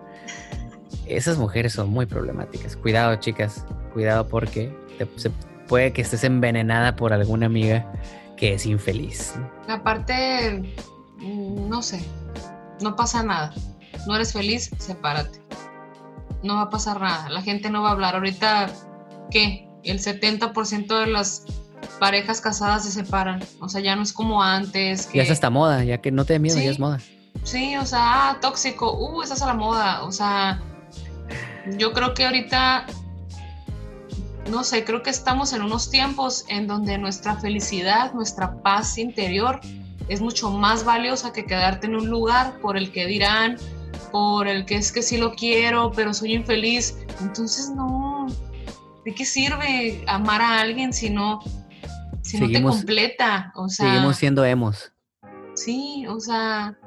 Esas 1.06 1.38
mujeres 1.38 1.74
son 1.74 1.90
muy 1.90 2.06
problemáticas. 2.06 2.78
Cuidado, 2.78 3.16
chicas, 3.18 3.66
cuidado 3.94 4.28
porque 4.28 4.74
puede 5.68 5.92
que 5.92 6.02
estés 6.02 6.24
envenenada 6.24 6.96
por 6.96 7.14
alguna 7.14 7.48
amiga 7.48 7.92
que 8.38 8.54
es 8.54 8.66
infeliz. 8.66 9.34
Aparte, 9.68 10.76
mm, 11.18 11.70
no 11.70 11.82
sé, 11.82 12.04
no 12.82 12.96
pasa 12.96 13.24
nada. 13.24 13.54
No 14.08 14.16
eres 14.16 14.34
feliz, 14.34 14.72
sepárate. 14.78 15.40
No 16.44 16.56
va 16.56 16.64
a 16.64 16.70
pasar 16.70 17.00
nada. 17.00 17.30
La 17.30 17.42
gente 17.42 17.70
no 17.70 17.82
va 17.82 17.90
a 17.90 17.92
hablar. 17.94 18.16
Ahorita, 18.16 18.70
¿qué? 19.32 19.68
El 19.84 20.00
70% 20.00 21.00
de 21.00 21.08
las 21.08 21.46
parejas 22.00 22.42
casadas 22.42 22.86
se 22.86 22.92
separan. 22.92 23.44
O 23.60 23.70
sea, 23.70 23.82
ya 23.82 23.96
no 23.96 24.04
es 24.04 24.14
como 24.14 24.44
antes. 24.44 25.12
Ya 25.14 25.24
es 25.24 25.32
hasta 25.32 25.50
moda, 25.50 25.84
ya 25.84 26.00
que 26.00 26.12
no 26.12 26.26
te 26.26 26.34
dé 26.34 26.40
miedo, 26.40 26.58
ya 26.58 26.70
es 26.72 26.80
moda. 26.80 27.00
Sí, 27.44 27.76
o 27.78 27.86
sea, 27.86 28.30
ah, 28.30 28.38
tóxico, 28.42 28.94
uh, 28.94 29.22
esa 29.24 29.34
es 29.34 29.40
la 29.42 29.54
moda. 29.54 30.04
O 30.04 30.12
sea, 30.12 30.62
yo 31.78 31.92
creo 31.94 32.14
que 32.14 32.26
ahorita 32.26 32.86
no 34.50 34.64
sé, 34.64 34.84
creo 34.84 35.04
que 35.04 35.10
estamos 35.10 35.54
en 35.54 35.62
unos 35.62 35.90
tiempos 35.90 36.46
en 36.50 36.68
donde 36.68 36.98
nuestra 36.98 37.36
felicidad, 37.36 38.14
nuestra 38.14 38.62
paz 38.62 38.98
interior 38.98 39.62
es 40.10 40.22
mucho 40.22 40.52
más 40.52 40.84
valiosa 40.84 41.32
que 41.32 41.46
quedarte 41.46 41.88
en 41.88 41.96
un 41.96 42.10
lugar 42.10 42.60
por 42.60 42.76
el 42.76 42.92
que 42.92 43.06
dirán, 43.06 43.58
por 44.14 44.48
el 44.48 44.64
que 44.64 44.76
es 44.76 44.92
que 44.92 45.02
sí 45.02 45.18
lo 45.18 45.34
quiero, 45.34 45.92
pero 45.92 46.14
soy 46.14 46.36
infeliz. 46.36 46.96
Entonces, 47.20 47.72
no, 47.76 48.28
¿de 49.04 49.16
qué 49.16 49.26
sirve 49.26 50.04
amar 50.08 50.40
a 50.40 50.62
alguien 50.62 50.94
si 50.94 51.10
no, 51.10 51.40
si 52.22 52.40
no 52.40 52.48
te 52.48 52.62
completa? 52.62 53.52
O 53.56 53.68
sea, 53.68 53.92
seguimos 53.92 54.16
siendo 54.16 54.46
emos. 54.46 54.94
Sí, 55.56 56.06
o 56.08 56.20
sea, 56.20 56.78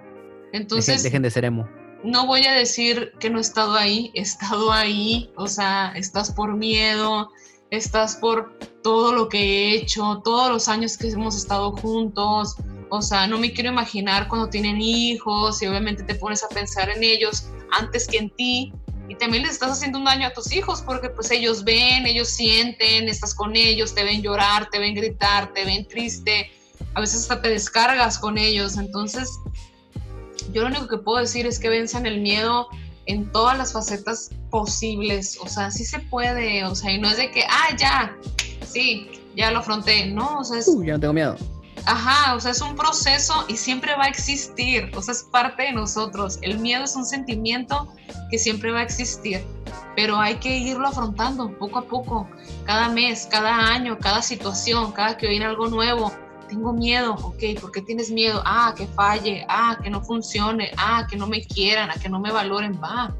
entonces... 0.52 1.02
dejen 1.02 1.22
de 1.22 1.30
ser 1.32 1.44
emo 1.44 1.68
no 2.04 2.26
voy 2.26 2.46
a 2.46 2.52
decir 2.52 3.12
que 3.18 3.28
no 3.30 3.38
he 3.38 3.40
estado 3.40 3.74
ahí, 3.74 4.12
he 4.14 4.20
estado 4.20 4.70
ahí, 4.70 5.32
o 5.34 5.48
sea, 5.48 5.92
estás 5.96 6.30
por 6.30 6.54
miedo, 6.54 7.30
estás 7.70 8.14
por 8.14 8.56
todo 8.84 9.12
lo 9.12 9.28
que 9.28 9.38
he 9.40 9.74
hecho, 9.74 10.20
todos 10.24 10.50
los 10.50 10.68
años 10.68 10.96
que 10.96 11.08
hemos 11.08 11.36
estado 11.36 11.72
juntos, 11.72 12.54
o 12.88 13.02
sea, 13.02 13.26
no 13.26 13.38
me 13.38 13.52
quiero 13.52 13.70
imaginar 13.70 14.28
cuando 14.28 14.48
tienen 14.48 14.80
hijos 14.80 15.60
y 15.62 15.66
obviamente 15.66 16.02
te 16.02 16.14
pones 16.14 16.44
a 16.44 16.48
pensar 16.48 16.88
en 16.90 17.02
ellos 17.02 17.48
antes 17.72 18.06
que 18.06 18.18
en 18.18 18.30
ti. 18.30 18.72
Y 19.08 19.14
también 19.14 19.44
les 19.44 19.52
estás 19.52 19.70
haciendo 19.70 19.98
un 19.98 20.04
daño 20.04 20.26
a 20.26 20.32
tus 20.32 20.52
hijos 20.52 20.82
porque 20.82 21.08
pues 21.10 21.30
ellos 21.30 21.62
ven, 21.62 22.06
ellos 22.06 22.28
sienten, 22.28 23.08
estás 23.08 23.34
con 23.34 23.54
ellos, 23.54 23.94
te 23.94 24.02
ven 24.02 24.20
llorar, 24.20 24.68
te 24.70 24.80
ven 24.80 24.94
gritar, 24.94 25.52
te 25.52 25.64
ven 25.64 25.86
triste, 25.86 26.50
a 26.94 27.00
veces 27.00 27.22
hasta 27.22 27.40
te 27.40 27.50
descargas 27.50 28.18
con 28.18 28.36
ellos, 28.36 28.76
entonces 28.76 29.30
yo 30.52 30.62
lo 30.62 30.68
único 30.68 30.88
que 30.88 30.98
puedo 30.98 31.18
decir 31.18 31.46
es 31.46 31.60
que 31.60 31.68
venzan 31.68 32.04
el 32.04 32.20
miedo 32.20 32.68
en 33.06 33.30
todas 33.30 33.56
las 33.56 33.72
facetas 33.72 34.30
posibles, 34.50 35.38
o 35.40 35.48
sea, 35.48 35.70
sí 35.70 35.84
se 35.84 36.00
puede, 36.00 36.64
o 36.64 36.74
sea, 36.74 36.92
y 36.92 36.98
no 36.98 37.08
es 37.08 37.16
de 37.16 37.30
que, 37.30 37.44
ah, 37.44 37.76
ya, 37.78 38.16
sí, 38.66 39.08
ya 39.36 39.50
lo 39.50 39.60
afronté. 39.60 40.06
No, 40.06 40.38
o 40.38 40.44
sea, 40.44 40.58
es, 40.58 40.68
Uh, 40.68 40.82
ya 40.82 40.94
no 40.94 41.00
tengo 41.00 41.12
miedo. 41.12 41.36
Ajá, 41.86 42.34
o 42.34 42.40
sea, 42.40 42.50
es 42.50 42.60
un 42.60 42.74
proceso 42.74 43.44
y 43.46 43.56
siempre 43.56 43.94
va 43.94 44.04
a 44.04 44.08
existir, 44.08 44.90
o 44.96 45.00
sea, 45.00 45.12
es 45.12 45.22
parte 45.22 45.62
de 45.62 45.72
nosotros. 45.72 46.40
El 46.42 46.58
miedo 46.58 46.82
es 46.82 46.96
un 46.96 47.04
sentimiento 47.04 47.94
que 48.28 48.38
siempre 48.38 48.72
va 48.72 48.80
a 48.80 48.82
existir, 48.82 49.44
pero 49.94 50.18
hay 50.18 50.34
que 50.34 50.58
irlo 50.58 50.88
afrontando 50.88 51.56
poco 51.58 51.78
a 51.78 51.84
poco, 51.84 52.28
cada 52.64 52.88
mes, 52.88 53.28
cada 53.30 53.68
año, 53.68 53.98
cada 54.00 54.20
situación, 54.20 54.90
cada 54.90 55.16
que 55.16 55.28
viene 55.28 55.44
algo 55.44 55.68
nuevo. 55.68 56.12
Tengo 56.48 56.72
miedo, 56.72 57.14
ok, 57.22 57.60
¿por 57.60 57.70
qué 57.70 57.82
tienes 57.82 58.10
miedo? 58.10 58.42
Ah, 58.44 58.74
que 58.76 58.88
falle, 58.88 59.46
ah, 59.48 59.78
que 59.80 59.88
no 59.88 60.02
funcione, 60.02 60.72
ah, 60.76 61.06
que 61.08 61.16
no 61.16 61.28
me 61.28 61.44
quieran, 61.44 61.90
a 61.90 61.94
que 61.94 62.08
no 62.08 62.18
me 62.18 62.32
valoren, 62.32 62.80
va, 62.82 63.14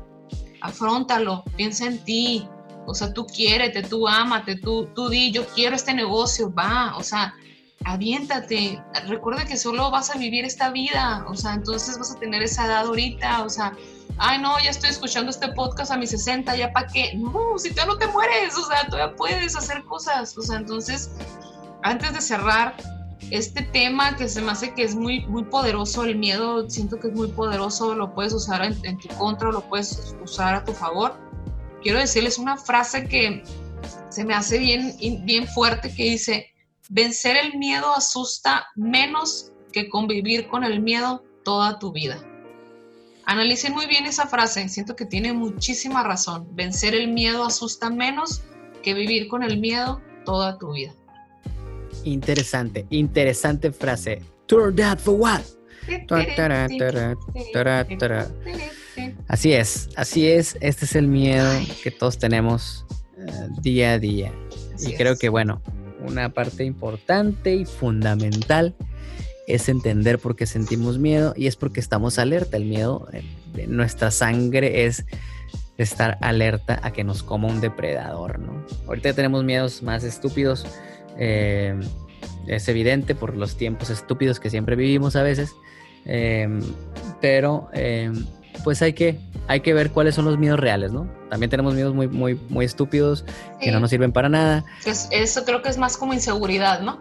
afrontalo, 0.60 1.44
piensa 1.56 1.86
en 1.86 2.04
ti, 2.04 2.48
o 2.84 2.94
sea, 2.94 3.12
tú 3.12 3.26
quiérete, 3.26 3.82
tú 3.82 4.08
ámate, 4.08 4.56
tú, 4.56 4.88
tú 4.94 5.08
di, 5.08 5.30
yo 5.30 5.46
quiero 5.54 5.76
este 5.76 5.94
negocio, 5.94 6.52
va, 6.52 6.96
o 6.96 7.02
sea, 7.04 7.32
aviéntate, 7.84 8.82
recuerda 9.06 9.44
que 9.44 9.56
solo 9.56 9.90
vas 9.90 10.14
a 10.14 10.18
vivir 10.18 10.44
esta 10.44 10.70
vida, 10.70 11.24
o 11.28 11.34
sea, 11.34 11.54
entonces 11.54 11.98
vas 11.98 12.12
a 12.12 12.18
tener 12.18 12.42
esa 12.42 12.66
edad 12.66 12.86
ahorita, 12.86 13.42
o 13.42 13.48
sea, 13.48 13.76
ay 14.18 14.40
no, 14.40 14.58
ya 14.64 14.70
estoy 14.70 14.90
escuchando 14.90 15.30
este 15.30 15.48
podcast 15.48 15.92
a 15.92 15.96
mis 15.96 16.10
60, 16.10 16.56
ya 16.56 16.72
para 16.72 16.86
qué, 16.88 17.14
no, 17.16 17.58
si 17.58 17.72
tú 17.74 17.82
no 17.86 17.96
te 17.96 18.06
mueres, 18.08 18.56
o 18.56 18.66
sea, 18.66 18.86
todavía 18.88 19.14
puedes 19.16 19.56
hacer 19.56 19.84
cosas, 19.84 20.36
o 20.36 20.42
sea, 20.42 20.56
entonces, 20.56 21.12
antes 21.82 22.12
de 22.12 22.20
cerrar 22.20 22.74
este 23.30 23.62
tema 23.62 24.16
que 24.16 24.28
se 24.28 24.40
me 24.40 24.52
hace 24.52 24.72
que 24.72 24.82
es 24.82 24.94
muy, 24.94 25.26
muy 25.26 25.44
poderoso, 25.44 26.04
el 26.04 26.16
miedo, 26.16 26.68
siento 26.70 26.98
que 26.98 27.08
es 27.08 27.14
muy 27.14 27.28
poderoso, 27.28 27.94
lo 27.94 28.14
puedes 28.14 28.32
usar 28.32 28.64
en, 28.64 28.76
en 28.84 28.98
tu 28.98 29.08
contra, 29.16 29.52
lo 29.52 29.60
puedes 29.62 30.14
usar 30.22 30.54
a 30.54 30.64
tu 30.64 30.72
favor, 30.72 31.14
quiero 31.82 31.98
decirles 31.98 32.38
una 32.38 32.56
frase 32.56 33.06
que 33.06 33.44
se 34.08 34.24
me 34.24 34.34
hace 34.34 34.58
bien, 34.58 34.96
bien 35.24 35.46
fuerte 35.46 35.92
que 35.94 36.04
dice, 36.04 36.55
vencer 36.88 37.36
el 37.36 37.58
miedo 37.58 37.94
asusta 37.94 38.66
menos 38.74 39.52
que 39.72 39.88
convivir 39.88 40.48
con 40.48 40.64
el 40.64 40.80
miedo 40.80 41.24
toda 41.44 41.78
tu 41.78 41.92
vida. 41.92 42.22
Analicen 43.24 43.74
muy 43.74 43.86
bien 43.86 44.06
esa 44.06 44.26
frase, 44.26 44.68
siento 44.68 44.94
que 44.94 45.04
tiene 45.04 45.32
muchísima 45.32 46.02
razón. 46.04 46.46
Vencer 46.54 46.94
el 46.94 47.08
miedo 47.08 47.44
asusta 47.44 47.90
menos 47.90 48.42
que 48.82 48.94
vivir 48.94 49.26
con 49.28 49.42
el 49.42 49.58
miedo 49.58 50.00
toda 50.24 50.58
tu 50.58 50.72
vida. 50.72 50.94
Interesante, 52.04 52.86
interesante 52.90 53.72
frase. 53.72 54.22
Turn 54.46 54.76
that 54.76 54.98
for 54.98 55.14
what? 55.14 55.40
Así 59.28 59.52
es, 59.52 59.88
así 59.96 60.28
es. 60.28 60.56
Este 60.60 60.84
es 60.84 60.94
el 60.94 61.08
miedo 61.08 61.50
que 61.82 61.90
todos 61.90 62.18
tenemos 62.18 62.86
eh, 63.18 63.48
día 63.60 63.92
a 63.92 63.98
día. 63.98 64.32
Así 64.74 64.92
y 64.92 64.96
creo 64.96 65.14
es. 65.14 65.18
que, 65.18 65.28
bueno, 65.28 65.60
una 66.06 66.30
parte 66.30 66.64
importante 66.64 67.54
y 67.54 67.64
fundamental 67.64 68.74
es 69.46 69.68
entender 69.68 70.18
por 70.18 70.34
qué 70.36 70.46
sentimos 70.46 70.98
miedo 70.98 71.32
y 71.36 71.46
es 71.46 71.56
porque 71.56 71.80
estamos 71.80 72.18
alerta. 72.18 72.56
El 72.56 72.64
miedo 72.64 73.08
eh, 73.12 73.22
de 73.54 73.66
nuestra 73.66 74.10
sangre 74.10 74.86
es 74.86 75.04
estar 75.78 76.18
alerta 76.20 76.80
a 76.82 76.92
que 76.92 77.04
nos 77.04 77.22
coma 77.22 77.48
un 77.48 77.60
depredador, 77.60 78.38
¿no? 78.38 78.64
Ahorita 78.86 79.12
tenemos 79.12 79.44
miedos 79.44 79.82
más 79.82 80.04
estúpidos. 80.04 80.66
eh, 81.18 81.78
es 82.46 82.68
evidente 82.68 83.14
por 83.14 83.36
los 83.36 83.56
tiempos 83.56 83.90
estúpidos 83.90 84.38
que 84.38 84.50
siempre 84.50 84.76
vivimos 84.76 85.16
a 85.16 85.22
veces. 85.22 85.52
eh, 86.04 86.48
pero 87.20 87.68
pues 88.64 88.82
hay 88.82 88.92
que, 88.92 89.18
hay 89.48 89.60
que 89.60 89.72
ver 89.74 89.90
cuáles 89.90 90.14
son 90.14 90.24
los 90.24 90.38
miedos 90.38 90.58
reales, 90.58 90.92
¿no? 90.92 91.08
También 91.30 91.50
tenemos 91.50 91.74
miedos 91.74 91.94
muy, 91.94 92.08
muy, 92.08 92.34
muy 92.48 92.64
estúpidos 92.64 93.24
que 93.60 93.70
no 93.70 93.80
nos 93.80 93.90
sirven 93.90 94.12
para 94.12 94.28
nada. 94.28 94.64
Es- 94.84 95.08
eso 95.10 95.44
creo 95.44 95.62
que 95.62 95.68
es 95.68 95.78
más 95.78 95.96
como 95.96 96.14
inseguridad, 96.14 96.80
¿no? 96.80 97.00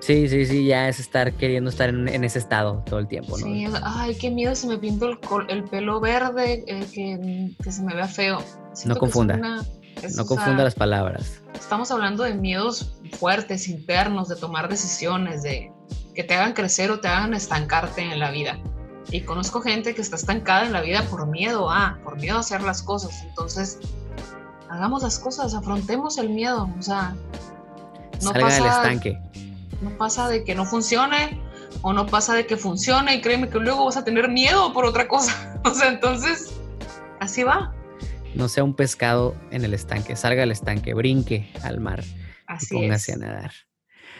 Sí, 0.00 0.28
sí, 0.28 0.46
sí, 0.46 0.66
ya 0.66 0.88
es 0.88 0.98
estar 0.98 1.32
queriendo 1.34 1.68
estar 1.68 1.90
en, 1.90 2.08
en 2.08 2.24
ese 2.24 2.38
estado 2.38 2.82
todo 2.86 2.98
el 2.98 3.06
tiempo, 3.06 3.36
¿no? 3.36 3.44
Sí, 3.46 3.66
ay, 3.82 4.14
qué 4.16 4.30
miedo 4.30 4.54
si 4.54 4.66
me 4.66 4.78
pinto 4.78 5.06
el, 5.10 5.18
el 5.48 5.64
pelo 5.64 6.00
verde, 6.00 6.64
eh, 6.66 6.86
que, 6.92 7.50
que 7.62 7.70
se 7.72 7.82
me 7.82 7.94
vea 7.94 8.08
feo. 8.08 8.42
Siento 8.72 8.94
es 8.94 8.98
confunda. 8.98 9.34
una- 9.36 9.62
es, 10.02 10.16
no 10.16 10.22
o 10.22 10.26
confunda 10.26 10.56
sea, 10.56 10.64
las 10.64 10.74
palabras. 10.74 11.40
Estamos 11.54 11.90
hablando 11.90 12.24
de 12.24 12.34
miedos 12.34 12.94
fuertes, 13.18 13.68
internos, 13.68 14.28
de 14.28 14.36
tomar 14.36 14.68
decisiones, 14.68 15.42
de 15.42 15.70
que 16.14 16.24
te 16.24 16.34
hagan 16.34 16.52
crecer 16.54 16.90
o 16.90 17.00
te 17.00 17.08
hagan 17.08 17.34
estancarte 17.34 18.00
en 18.02 18.18
la 18.18 18.30
vida. 18.30 18.58
Y 19.10 19.20
conozco 19.22 19.60
gente 19.60 19.94
que 19.94 20.00
está 20.02 20.16
estancada 20.16 20.64
en 20.66 20.72
la 20.72 20.80
vida 20.80 21.02
por 21.10 21.26
miedo 21.26 21.70
a, 21.70 21.98
por 22.02 22.16
miedo 22.16 22.36
a 22.36 22.40
hacer 22.40 22.62
las 22.62 22.82
cosas. 22.82 23.22
Entonces, 23.22 23.78
hagamos 24.68 25.02
las 25.02 25.18
cosas, 25.18 25.54
afrontemos 25.54 26.18
el 26.18 26.30
miedo. 26.30 26.68
O 26.78 26.82
sea, 26.82 27.14
no 28.22 28.32
Salga 28.32 28.48
del 28.48 28.62
pasa- 28.64 28.82
estanque. 28.82 29.18
no 29.82 29.90
pasa 29.96 30.28
de 30.28 30.44
que 30.44 30.54
no 30.54 30.64
funcione 30.64 31.40
o 31.82 31.92
no 31.92 32.06
pasa 32.06 32.34
de 32.34 32.46
que 32.46 32.56
funcione 32.56 33.16
y 33.16 33.20
créeme 33.20 33.48
que 33.50 33.58
luego 33.58 33.84
vas 33.84 33.96
a 33.96 34.04
tener 34.04 34.28
miedo 34.28 34.72
por 34.72 34.84
otra 34.84 35.06
cosa. 35.08 35.50
O 35.66 35.72
sea, 35.72 35.88
entonces, 35.88 36.52
así 37.20 37.42
va. 37.42 37.72
No 38.34 38.48
sea 38.48 38.64
un 38.64 38.74
pescado 38.74 39.34
en 39.50 39.64
el 39.64 39.72
estanque. 39.72 40.14
Salga 40.14 40.40
del 40.40 40.50
estanque, 40.50 40.92
brinque 40.92 41.50
al 41.62 41.80
mar 41.80 42.02
y 42.04 42.14
Así 42.46 42.74
póngase 42.74 43.12
es. 43.12 43.16
a 43.16 43.20
nadar. 43.20 43.52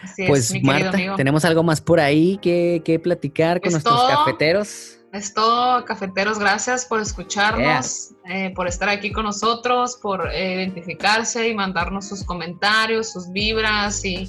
Así 0.05 0.27
Pues 0.27 0.53
Marta, 0.63 0.91
amigo. 0.91 1.17
tenemos 1.17 1.45
algo 1.45 1.63
más 1.63 1.81
por 1.81 1.99
ahí 2.01 2.39
que, 2.43 2.83
que 2.85 2.99
platicar 2.99 3.61
con 3.61 3.69
Es 3.69 3.73
nuestros 3.75 3.97
todo. 3.97 4.09
cafeteros. 4.09 4.99
Es 5.13 5.33
todo, 5.33 5.85
cafeteros, 5.85 6.39
gracias 6.41 6.87
por 6.87 7.01
escucharnos, 7.01 8.11
eh, 8.29 8.53
por 8.55 8.67
estar 8.67 8.89
aquí 8.89 9.13
con 9.13 9.25
nosotros, 9.25 9.97
por 10.03 10.29
eh, 10.33 10.55
identificarse 10.55 11.49
y 11.49 11.55
mandarnos 11.55 12.09
sus 12.09 12.25
comentarios, 12.25 13.13
sus 13.13 13.31
vibras 13.31 14.05
y, 14.05 14.29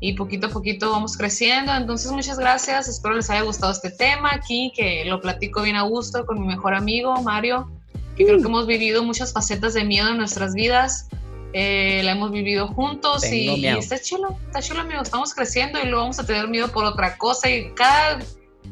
y 0.00 0.14
poquito 0.14 0.46
a 0.46 0.50
poquito 0.50 0.90
vamos 0.90 1.18
creciendo. 1.18 1.74
Entonces, 1.74 2.10
muchas 2.10 2.38
gracias, 2.38 2.88
espero 2.88 3.16
les 3.16 3.28
haya 3.28 3.42
gustado 3.42 3.70
este 3.70 3.90
tema 3.90 4.30
aquí, 4.32 4.72
que 4.74 5.04
lo 5.04 5.20
platico 5.20 5.60
bien 5.60 5.76
a 5.76 5.82
gusto 5.82 6.24
con 6.24 6.40
mi 6.40 6.46
mejor 6.46 6.74
amigo, 6.74 7.14
Mario, 7.22 7.70
que 8.16 8.24
creo 8.24 8.38
que 8.38 8.46
hemos 8.46 8.66
vivido 8.66 9.04
muchas 9.04 9.30
facetas 9.34 9.74
de 9.74 9.84
miedo 9.84 10.08
en 10.08 10.16
nuestras 10.16 10.54
vidas. 10.54 11.08
Eh, 11.56 12.02
la 12.02 12.12
hemos 12.12 12.32
vivido 12.32 12.66
juntos 12.66 13.24
y, 13.26 13.46
Tengo 13.46 13.56
y 13.56 13.60
miedo. 13.60 13.78
está 13.78 14.00
chulo, 14.00 14.36
está 14.46 14.60
chulo, 14.60 14.80
amigo. 14.80 15.02
Estamos 15.02 15.32
creciendo 15.32 15.78
y 15.80 15.84
luego 15.84 16.00
vamos 16.00 16.18
a 16.18 16.26
tener 16.26 16.48
miedo 16.48 16.66
por 16.72 16.84
otra 16.84 17.16
cosa. 17.16 17.48
Y 17.48 17.70
cada, 17.74 18.18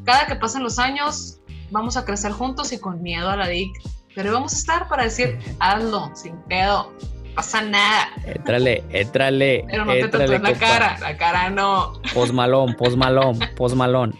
cada 0.05 0.27
que 0.27 0.35
pasen 0.35 0.64
los 0.64 0.81
años, 0.81 1.38
vamos 1.71 1.97
a 1.97 2.05
crecer 2.05 2.33
juntos 2.33 2.73
y 2.73 2.79
con 2.79 3.01
miedo 3.01 3.31
a 3.31 3.37
la 3.37 3.47
DIC. 3.47 3.71
Pero 4.16 4.33
vamos 4.33 4.53
a 4.55 4.57
estar 4.57 4.88
para 4.88 5.05
decir, 5.05 5.38
hazlo, 5.61 6.11
sin 6.14 6.37
pedo, 6.49 6.92
pasa 7.37 7.62
nada. 7.62 8.09
Éntrale, 8.27 8.83
éntrale. 8.90 9.64
Pero 9.71 9.85
no 9.85 9.92
te 9.92 10.01
éntrale, 10.01 10.40
tatúes 10.40 10.61
la 10.61 10.66
cara, 10.66 10.99
la 10.99 11.16
cara 11.16 11.51
no. 11.51 11.92
Posmalón, 12.12 12.75
posmalón, 12.75 13.38
posmalón. 13.57 14.18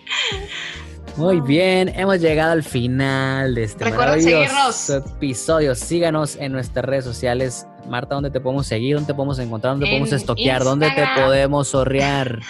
Muy 1.17 1.41
bien, 1.41 1.89
hemos 1.95 2.21
llegado 2.21 2.53
al 2.53 2.63
final 2.63 3.57
de 3.57 3.65
este 3.65 3.85
Recuerden 3.85 4.25
maravilloso 4.25 4.73
seguirnos. 4.73 5.13
episodio. 5.15 5.75
Síganos 5.75 6.37
en 6.37 6.53
nuestras 6.53 6.85
redes 6.87 7.05
sociales. 7.05 7.67
Marta, 7.89 8.15
¿dónde 8.15 8.31
te 8.31 8.41
podemos 8.41 8.67
seguir? 8.67 8.95
¿Dónde 8.95 9.09
te 9.09 9.15
podemos 9.15 9.39
encontrar? 9.39 9.75
¿Dónde 9.75 9.87
En 9.87 9.93
podemos 9.93 10.13
estoquear? 10.13 10.65
¿Dónde 10.65 10.91
te 10.91 11.05
podemos 11.17 11.69
sorrear? 11.69 12.41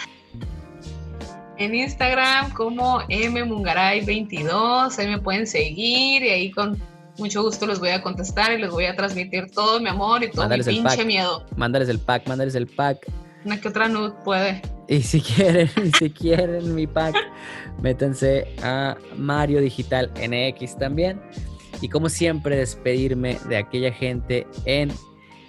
En 1.59 1.75
Instagram 1.75 2.53
como 2.53 3.01
mmungaray22, 3.03 4.99
ahí 4.99 5.09
me 5.09 5.19
pueden 5.21 5.47
seguir 5.47 6.23
y 6.23 6.29
ahí 6.29 6.51
con 6.51 6.81
mucho 7.19 7.43
gusto 7.43 7.67
les 7.67 7.79
voy 7.79 7.91
a 7.91 8.03
contestar 8.03 8.53
y 8.53 8.59
les 8.59 8.71
voy 8.71 8.87
a 8.87 8.97
transmitir 8.97 9.51
todo 9.51 9.79
mi 9.81 9.89
amor 9.89 10.25
y 10.25 10.31
todo 10.31 10.43
Mándales 10.43 10.67
mi 10.67 10.75
pinche 10.75 10.97
pack. 10.97 11.07
miedo. 11.07 11.47
Mándales 11.57 11.89
el 11.89 11.99
pack, 11.99 12.27
mándales 12.27 12.55
el 12.55 12.67
pack. 12.67 13.07
Una 13.45 13.61
que 13.61 13.69
otra 13.69 13.89
nud 13.89 14.13
puede. 14.25 14.63
Y 14.89 15.03
si 15.03 15.21
quieren, 15.21 15.69
si 15.99 16.11
quieren 16.11 16.75
mi 16.75 16.87
pack, 16.87 17.15
métanse 17.81 18.49
a 18.63 18.97
Mario 19.17 19.61
Digital 19.61 20.11
NX 20.17 20.79
también. 20.79 21.21
Y 21.81 21.89
como 21.89 22.09
siempre, 22.09 22.57
despedirme 22.57 23.39
de 23.49 23.57
aquella 23.57 23.93
gente 23.93 24.47
en 24.65 24.93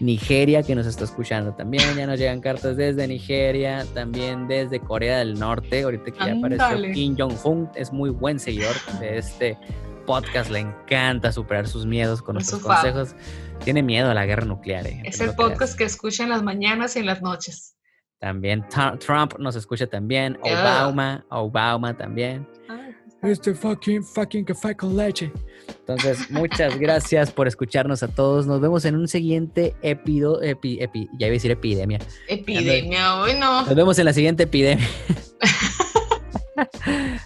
Nigeria 0.03 0.61
que 0.63 0.75
nos 0.75 0.85
está 0.85 1.03
escuchando 1.05 1.53
también. 1.53 1.83
Ya 1.95 2.05
nos 2.05 2.19
llegan 2.19 2.41
cartas 2.41 2.77
desde 2.77 3.07
Nigeria, 3.07 3.85
también 3.93 4.47
desde 4.47 4.79
Corea 4.79 5.19
del 5.19 5.39
Norte. 5.39 5.83
Ahorita 5.83 6.05
que 6.11 6.19
ya 6.19 6.33
apareció 6.33 6.65
Ándale. 6.65 6.91
Kim 6.91 7.15
Jong-un, 7.17 7.69
es 7.75 7.91
muy 7.91 8.09
buen 8.09 8.39
seguidor 8.39 8.75
de 8.99 9.17
este 9.17 9.57
podcast. 10.05 10.49
Le 10.51 10.59
encanta 10.59 11.31
superar 11.31 11.67
sus 11.67 11.85
miedos 11.85 12.21
con 12.21 12.37
Es 12.37 12.51
nuestros 12.51 12.61
consejos. 12.61 13.15
Tiene 13.63 13.81
miedo 13.81 14.09
a 14.11 14.13
la 14.13 14.25
guerra 14.25 14.45
nuclear. 14.45 14.85
eh, 14.87 15.01
Es 15.05 15.21
el 15.21 15.33
podcast 15.35 15.77
que 15.77 15.85
escucho 15.85 16.23
en 16.23 16.29
las 16.29 16.43
mañanas 16.43 16.95
y 16.95 16.99
en 16.99 17.05
las 17.05 17.21
noches. 17.21 17.75
También 18.19 18.65
Trump 18.99 19.33
nos 19.39 19.55
escucha 19.55 19.87
también. 19.87 20.37
Yeah. 20.43 20.85
Obama, 20.87 21.25
Obama 21.29 21.95
también. 21.97 22.47
Ay, 22.69 22.95
Este 23.23 23.53
fucking, 23.53 24.03
fucking 24.03 24.43
café 24.43 24.75
con 24.75 24.97
leche. 24.97 25.31
Entonces, 25.79 26.29
muchas 26.29 26.77
gracias 26.77 27.31
por 27.31 27.47
escucharnos 27.47 28.03
a 28.03 28.09
todos. 28.09 28.45
Nos 28.47 28.59
vemos 28.59 28.83
en 28.86 28.95
un 28.95 29.07
siguiente 29.07 29.73
epido, 29.81 30.41
epi, 30.41 30.77
epi- 30.79 31.07
ya 31.17 31.27
iba 31.27 31.33
a 31.33 31.38
decir 31.38 31.51
epidemia. 31.51 31.99
Epidemia, 32.27 33.15
hoy 33.21 33.33
no. 33.36 33.65
Nos 33.65 33.75
vemos 33.75 33.97
en 33.99 34.05
la 34.05 34.13
siguiente 34.13 34.43
epidemia. 34.43 34.88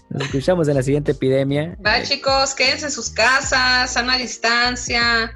Nos 0.09 0.23
escuchamos 0.23 0.67
en 0.67 0.75
la 0.75 0.83
siguiente 0.83 1.11
epidemia. 1.11 1.77
Va 1.85 2.01
chicos, 2.03 2.53
quédense 2.55 2.85
en 2.85 2.91
sus 2.91 3.09
casas, 3.09 3.91
sana 3.91 4.17
distancia. 4.17 5.31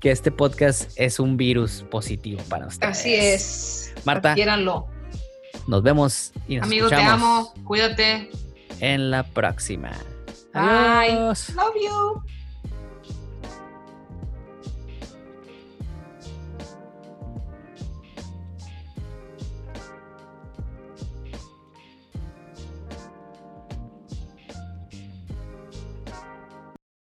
que 0.00 0.10
este 0.10 0.30
podcast 0.30 0.90
es 0.96 1.18
un 1.20 1.36
virus 1.36 1.84
positivo 1.90 2.40
para 2.48 2.66
ustedes. 2.68 2.98
Así 2.98 3.14
es. 3.14 3.92
Marta. 4.04 4.34
Quiéranlo. 4.34 4.86
Nos 5.66 5.82
vemos 5.82 6.32
y 6.48 6.56
nos 6.56 6.66
Amigo, 6.66 6.88
te 6.88 6.94
amo. 6.94 7.52
Cuídate. 7.64 8.30
En 8.80 9.10
la 9.10 9.22
próxima. 9.22 9.92
Bye. 10.52 11.12
Adiós. 11.12 11.54
Love 11.54 11.74
you. 11.80 12.22